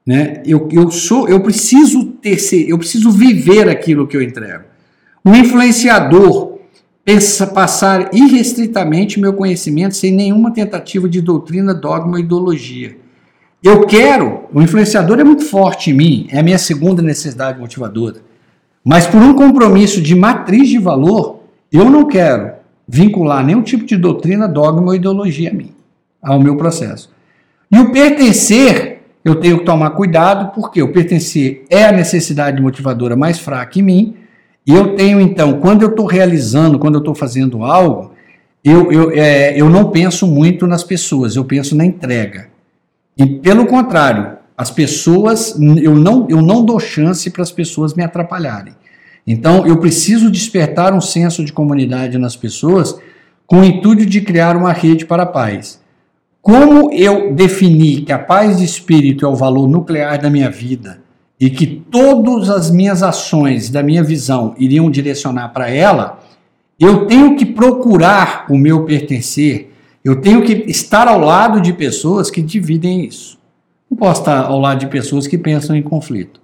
Né? 0.06 0.42
Eu, 0.46 0.68
eu 0.72 0.90
sou, 0.90 1.28
eu 1.28 1.42
preciso 1.42 2.06
ter, 2.06 2.38
eu 2.68 2.78
preciso 2.78 3.12
viver 3.12 3.70
aquilo 3.70 4.08
que 4.08 4.18
eu 4.18 4.22
entrego. 4.22 4.71
O 5.24 5.36
influenciador 5.36 6.60
pensa 7.06 7.46
passar 7.48 8.10
irrestritamente 8.14 9.20
meu 9.20 9.34
conhecimento 9.34 9.96
sem 9.96 10.12
nenhuma 10.12 10.52
tentativa 10.52 11.08
de 11.08 11.22
doutrina, 11.22 11.74
dogma 11.74 12.14
ou 12.14 12.20
ideologia. 12.20 12.98
Eu 13.64 13.86
quero, 13.86 14.46
o 14.52 14.62
influenciador 14.62 15.20
é 15.20 15.24
muito 15.24 15.44
forte 15.44 15.92
em 15.92 15.94
mim, 15.94 16.28
é 16.32 16.40
a 16.40 16.44
minha 16.44 16.58
segunda 16.58 17.02
necessidade 17.02 17.60
motivadora. 17.60 18.18
Mas 18.84 19.06
por 19.06 19.22
um 19.22 19.36
compromisso 19.36 20.02
de 20.02 20.16
matriz 20.16 20.68
de 20.68 20.80
valor, 20.80 21.44
eu 21.72 21.90
não 21.90 22.08
quero 22.08 22.54
vincular 22.88 23.46
nenhum 23.46 23.62
tipo 23.62 23.86
de 23.86 23.96
doutrina, 23.96 24.48
dogma 24.48 24.88
ou 24.88 24.96
ideologia 24.96 25.52
a 25.52 25.54
mim, 25.54 25.72
ao 26.22 26.40
meu 26.40 26.58
processo. 26.58 27.12
E 27.72 27.78
o 27.78 27.92
pertencer 27.92 29.02
eu 29.24 29.36
tenho 29.36 29.60
que 29.60 29.66
tomar 29.66 29.92
cuidado, 29.92 30.52
porque 30.54 30.82
o 30.82 30.92
pertencer 30.92 31.64
é 31.70 31.86
a 31.86 31.92
necessidade 31.92 32.60
motivadora 32.60 33.16
mais 33.16 33.38
fraca 33.38 33.78
em 33.78 33.84
mim, 33.84 34.16
e 34.66 34.74
eu 34.74 34.96
tenho 34.96 35.20
então, 35.20 35.60
quando 35.60 35.82
eu 35.82 35.90
estou 35.90 36.06
realizando, 36.06 36.78
quando 36.78 36.96
eu 36.96 37.00
estou 37.00 37.16
fazendo 37.16 37.64
algo, 37.64 38.12
eu, 38.64 38.92
eu, 38.92 39.12
é, 39.12 39.60
eu 39.60 39.70
não 39.70 39.90
penso 39.90 40.28
muito 40.28 40.68
nas 40.68 40.84
pessoas, 40.84 41.36
eu 41.36 41.44
penso 41.44 41.76
na 41.76 41.84
entrega. 41.84 42.50
E 43.18 43.26
pelo 43.26 43.66
contrário, 43.66 44.38
as 44.56 44.70
pessoas, 44.70 45.56
eu 45.82 45.96
não, 45.96 46.28
eu 46.30 46.42
não 46.42 46.64
dou 46.64 46.80
chance 46.80 47.30
para 47.32 47.42
as 47.42 47.52
pessoas 47.52 47.96
me 47.96 48.04
atrapalharem. 48.04 48.76
Então, 49.26 49.66
eu 49.66 49.78
preciso 49.78 50.30
despertar 50.30 50.94
um 50.94 51.02
senso 51.02 51.44
de 51.44 51.52
comunidade 51.52 52.18
nas 52.18 52.36
pessoas 52.36 52.96
com 53.48 53.62
o 53.62 53.64
intuito 53.64 54.06
de 54.06 54.22
criar 54.22 54.56
uma 54.56 54.72
rede 54.72 55.06
para 55.06 55.24
a 55.24 55.28
paz. 55.28 55.82
Como 56.42 56.92
eu 56.92 57.34
defini 57.34 58.02
que 58.02 58.12
a 58.12 58.20
paz 58.20 58.58
de 58.58 58.66
espírito 58.66 59.26
é 59.26 59.28
o 59.28 59.36
valor 59.36 59.68
nuclear 59.68 60.20
da 60.22 60.30
minha 60.30 60.50
vida 60.50 61.01
e 61.42 61.50
que 61.50 61.66
todas 61.66 62.52
as 62.52 62.70
minhas 62.70 63.02
ações 63.02 63.72
da 63.72 63.82
minha 63.82 64.04
visão 64.04 64.54
iriam 64.60 64.92
direcionar 64.92 65.50
para 65.50 65.72
ela, 65.72 66.20
eu 66.80 67.08
tenho 67.08 67.36
que 67.36 67.48
procurar 67.48 68.46
o 68.48 68.56
meu 68.56 68.86
pertencer, 68.86 69.72
eu 70.06 70.22
tenho 70.22 70.44
que 70.44 70.54
estar 70.68 71.08
ao 71.08 71.20
lado 71.20 71.60
de 71.60 71.74
pessoas 71.74 72.30
que 72.30 72.44
dividem 72.44 73.06
isso. 73.06 73.40
Não 73.90 73.98
posso 73.98 74.22
estar 74.22 74.46
ao 74.46 74.60
lado 74.60 74.82
de 74.82 74.88
pessoas 74.88 75.26
que 75.26 75.36
pensam 75.36 75.76
em 75.76 75.82
conflito. 75.82 76.40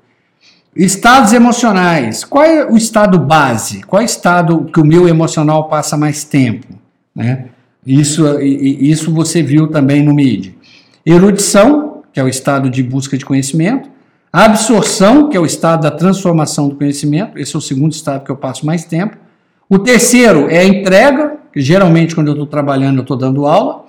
Estados 0.76 1.32
emocionais. 1.32 2.24
Qual 2.24 2.44
é 2.44 2.66
o 2.66 2.76
estado 2.76 3.20
base? 3.20 3.84
Qual 3.84 4.02
é 4.02 4.04
o 4.04 4.06
estado 4.06 4.66
que 4.66 4.80
o 4.80 4.86
meu 4.86 5.08
emocional 5.08 5.70
passa 5.70 5.96
mais 5.96 6.24
tempo? 6.24 6.68
Né? 7.16 7.46
Isso, 7.86 8.40
isso 8.42 9.14
você 9.14 9.44
viu 9.44 9.68
também 9.68 10.04
no 10.04 10.14
MID. 10.14 10.56
Erudição, 11.06 12.02
que 12.12 12.20
é 12.20 12.24
o 12.24 12.28
estado 12.28 12.70
de 12.70 12.82
busca 12.82 13.16
de 13.16 13.26
conhecimento. 13.26 13.97
Absorção, 14.45 15.30
que 15.30 15.36
é 15.36 15.39
o 15.39 15.45
estado 15.47 15.82
da 15.82 15.89
transformação 15.89 16.69
do 16.69 16.76
conhecimento. 16.76 17.39
Esse 17.39 17.56
é 17.56 17.58
o 17.58 17.62
segundo 17.62 17.93
estado 17.93 18.23
que 18.23 18.30
eu 18.30 18.36
passo 18.36 18.67
mais 18.67 18.86
tempo. 18.86 19.17
O 19.67 19.80
terceiro 19.80 20.47
é 20.47 20.60
a 20.60 20.63
entrega, 20.63 21.38
que 21.52 21.60
geralmente 21.60 22.13
quando 22.13 22.28
eu 22.28 22.34
estou 22.34 22.45
trabalhando 22.45 22.97
eu 22.97 23.02
estou 23.02 23.17
dando 23.17 23.47
aula. 23.47 23.86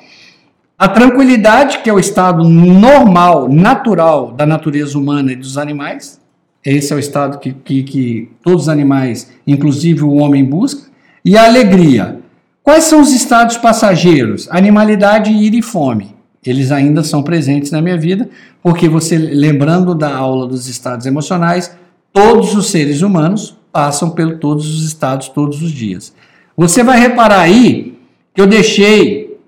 A 0.78 0.88
tranquilidade, 0.88 1.80
que 1.80 1.90
é 1.90 1.92
o 1.92 1.98
estado 1.98 2.44
normal, 2.44 3.46
natural 3.46 4.32
da 4.32 4.46
natureza 4.46 4.96
humana 4.96 5.32
e 5.32 5.37
dos 5.37 5.58
animais. 5.58 6.18
Esse 6.64 6.94
é 6.94 6.96
o 6.96 6.98
estado 6.98 7.38
que, 7.38 7.52
que, 7.52 7.82
que 7.82 8.30
todos 8.42 8.62
os 8.62 8.68
animais, 8.70 9.30
inclusive 9.46 10.02
o 10.02 10.14
homem, 10.14 10.42
busca. 10.42 10.88
E 11.22 11.37
a 11.37 11.44
alegria, 11.44 12.20
Quais 12.68 12.84
são 12.84 13.00
os 13.00 13.12
estados 13.12 13.56
passageiros? 13.56 14.46
Animalidade, 14.50 15.30
ira 15.30 15.56
e 15.56 15.62
fome. 15.62 16.14
Eles 16.44 16.70
ainda 16.70 17.03
são 17.03 17.22
presentes 17.22 17.70
na 17.70 17.83
minha 17.83 17.96
vida, 17.96 18.29
porque 18.62 18.88
você, 18.88 19.18
lembrando 19.18 19.94
da 19.94 20.14
aula 20.14 20.46
dos 20.46 20.68
estados 20.68 21.05
emocionais, 21.07 21.77
todos 22.12 22.55
os 22.55 22.70
seres 22.70 23.03
humanos 23.03 23.57
passam 23.72 24.11
por 24.11 24.38
todos 24.38 24.66
os 24.68 24.87
estados 24.87 25.29
todos 25.29 25.62
os 25.62 25.70
dias. 25.70 26.14
Você 26.57 26.83
vai 26.83 26.98
reparar 26.98 27.40
aí 27.40 27.98
que 28.35 28.40
eu 28.40 28.46
deixei, 28.46 29.38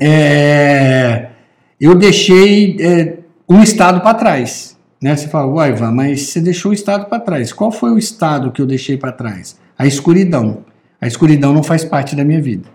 é, 0.00 1.28
eu 1.80 1.94
deixei 1.94 2.76
é, 2.80 3.18
um 3.48 3.62
estado 3.62 4.00
para 4.00 4.14
trás. 4.14 4.76
Né? 5.02 5.14
Você 5.14 5.28
fala, 5.28 5.46
uai, 5.52 5.70
Ivan, 5.70 5.92
mas 5.92 6.22
você 6.22 6.40
deixou 6.40 6.70
o 6.70 6.74
estado 6.74 7.06
para 7.06 7.20
trás. 7.20 7.52
Qual 7.52 7.70
foi 7.70 7.90
o 7.90 7.98
estado 7.98 8.50
que 8.50 8.62
eu 8.62 8.66
deixei 8.66 8.96
para 8.96 9.12
trás? 9.12 9.58
A 9.78 9.86
escuridão. 9.86 10.64
A 11.00 11.06
escuridão 11.06 11.52
não 11.52 11.62
faz 11.62 11.84
parte 11.84 12.16
da 12.16 12.24
minha 12.24 12.40
vida. 12.40 12.73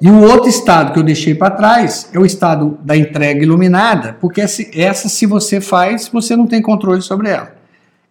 E 0.00 0.08
o 0.08 0.22
outro 0.22 0.48
estado 0.48 0.92
que 0.92 0.98
eu 0.98 1.02
deixei 1.02 1.34
para 1.34 1.50
trás 1.50 2.08
é 2.12 2.18
o 2.18 2.24
estado 2.24 2.78
da 2.82 2.96
entrega 2.96 3.42
iluminada, 3.42 4.16
porque 4.20 4.40
essa, 4.40 5.08
se 5.08 5.26
você 5.26 5.60
faz, 5.60 6.08
você 6.08 6.36
não 6.36 6.46
tem 6.46 6.62
controle 6.62 7.02
sobre 7.02 7.30
ela. 7.30 7.56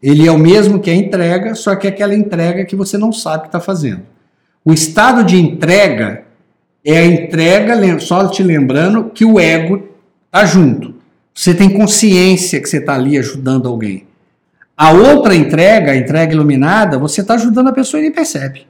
Ele 0.03 0.27
é 0.27 0.31
o 0.31 0.37
mesmo 0.37 0.79
que 0.79 0.89
a 0.89 0.95
entrega, 0.95 1.55
só 1.55 1.75
que 1.75 1.87
é 1.87 1.89
aquela 1.89 2.13
entrega 2.13 2.65
que 2.65 2.75
você 2.75 2.97
não 2.97 3.11
sabe 3.11 3.43
que 3.43 3.47
está 3.47 3.59
fazendo. 3.59 4.01
O 4.65 4.73
estado 4.73 5.23
de 5.23 5.37
entrega 5.37 6.25
é 6.83 6.97
a 6.97 7.05
entrega, 7.05 7.99
só 7.99 8.27
te 8.27 8.43
lembrando 8.43 9.05
que 9.05 9.23
o 9.23 9.39
ego 9.39 9.87
está 10.25 10.45
junto. 10.45 10.93
Você 11.33 11.53
tem 11.53 11.69
consciência 11.69 12.59
que 12.59 12.67
você 12.67 12.77
está 12.77 12.95
ali 12.95 13.17
ajudando 13.17 13.67
alguém. 13.67 14.05
A 14.75 14.91
outra 14.91 15.33
entrega, 15.33 15.93
a 15.93 15.97
entrega 15.97 16.33
iluminada, 16.33 16.99
você 16.99 17.21
está 17.21 17.35
ajudando 17.35 17.69
a 17.69 17.73
pessoa 17.73 17.99
e 17.99 18.03
nem 18.03 18.11
percebe. 18.11 18.67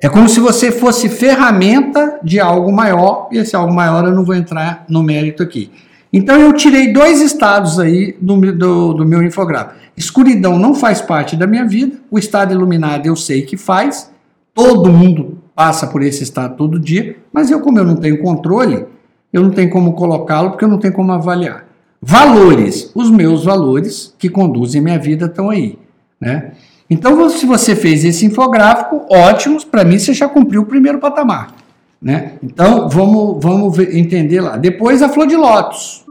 É 0.00 0.08
como 0.08 0.28
se 0.28 0.38
você 0.38 0.70
fosse 0.70 1.08
ferramenta 1.08 2.20
de 2.22 2.38
algo 2.38 2.72
maior, 2.72 3.28
e 3.32 3.38
esse 3.38 3.56
algo 3.56 3.74
maior 3.74 4.04
eu 4.04 4.14
não 4.14 4.24
vou 4.24 4.34
entrar 4.34 4.84
no 4.88 5.02
mérito 5.02 5.42
aqui. 5.42 5.72
Então 6.12 6.40
eu 6.40 6.52
tirei 6.52 6.92
dois 6.92 7.20
estados 7.20 7.80
aí 7.80 8.16
do, 8.20 8.36
do, 8.52 8.94
do 8.94 9.04
meu 9.04 9.22
infográfico. 9.22 9.78
Escuridão 9.96 10.56
não 10.56 10.72
faz 10.72 11.00
parte 11.00 11.36
da 11.36 11.48
minha 11.48 11.66
vida, 11.66 11.96
o 12.10 12.18
estado 12.18 12.54
iluminado 12.54 13.06
eu 13.06 13.16
sei 13.16 13.42
que 13.42 13.56
faz, 13.56 14.10
todo 14.54 14.92
mundo 14.92 15.38
passa 15.52 15.88
por 15.88 16.00
esse 16.02 16.22
estado 16.22 16.56
todo 16.56 16.78
dia, 16.78 17.16
mas 17.32 17.50
eu, 17.50 17.60
como 17.60 17.80
eu 17.80 17.84
não 17.84 17.96
tenho 17.96 18.22
controle, 18.22 18.86
eu 19.32 19.42
não 19.42 19.50
tenho 19.50 19.68
como 19.68 19.94
colocá-lo 19.94 20.50
porque 20.50 20.64
eu 20.64 20.68
não 20.68 20.78
tenho 20.78 20.94
como 20.94 21.10
avaliar. 21.10 21.66
Valores, 22.00 22.92
os 22.94 23.10
meus 23.10 23.44
valores 23.44 24.14
que 24.16 24.28
conduzem 24.28 24.80
minha 24.80 24.98
vida 24.98 25.26
estão 25.26 25.50
aí, 25.50 25.76
né? 26.20 26.52
Então, 26.90 27.28
se 27.28 27.44
você 27.44 27.76
fez 27.76 28.04
esse 28.04 28.24
infográfico, 28.24 29.04
ótimo, 29.10 29.62
para 29.66 29.84
mim 29.84 29.98
você 29.98 30.14
já 30.14 30.28
cumpriu 30.28 30.62
o 30.62 30.66
primeiro 30.66 30.98
patamar. 30.98 31.54
Né? 32.00 32.32
Então, 32.42 32.88
vamos, 32.88 33.42
vamos 33.42 33.78
entender 33.78 34.40
lá. 34.40 34.56
Depois, 34.56 35.02
a 35.02 35.08
flor 35.08 35.26
de 35.26 35.36
lótus. 35.36 36.04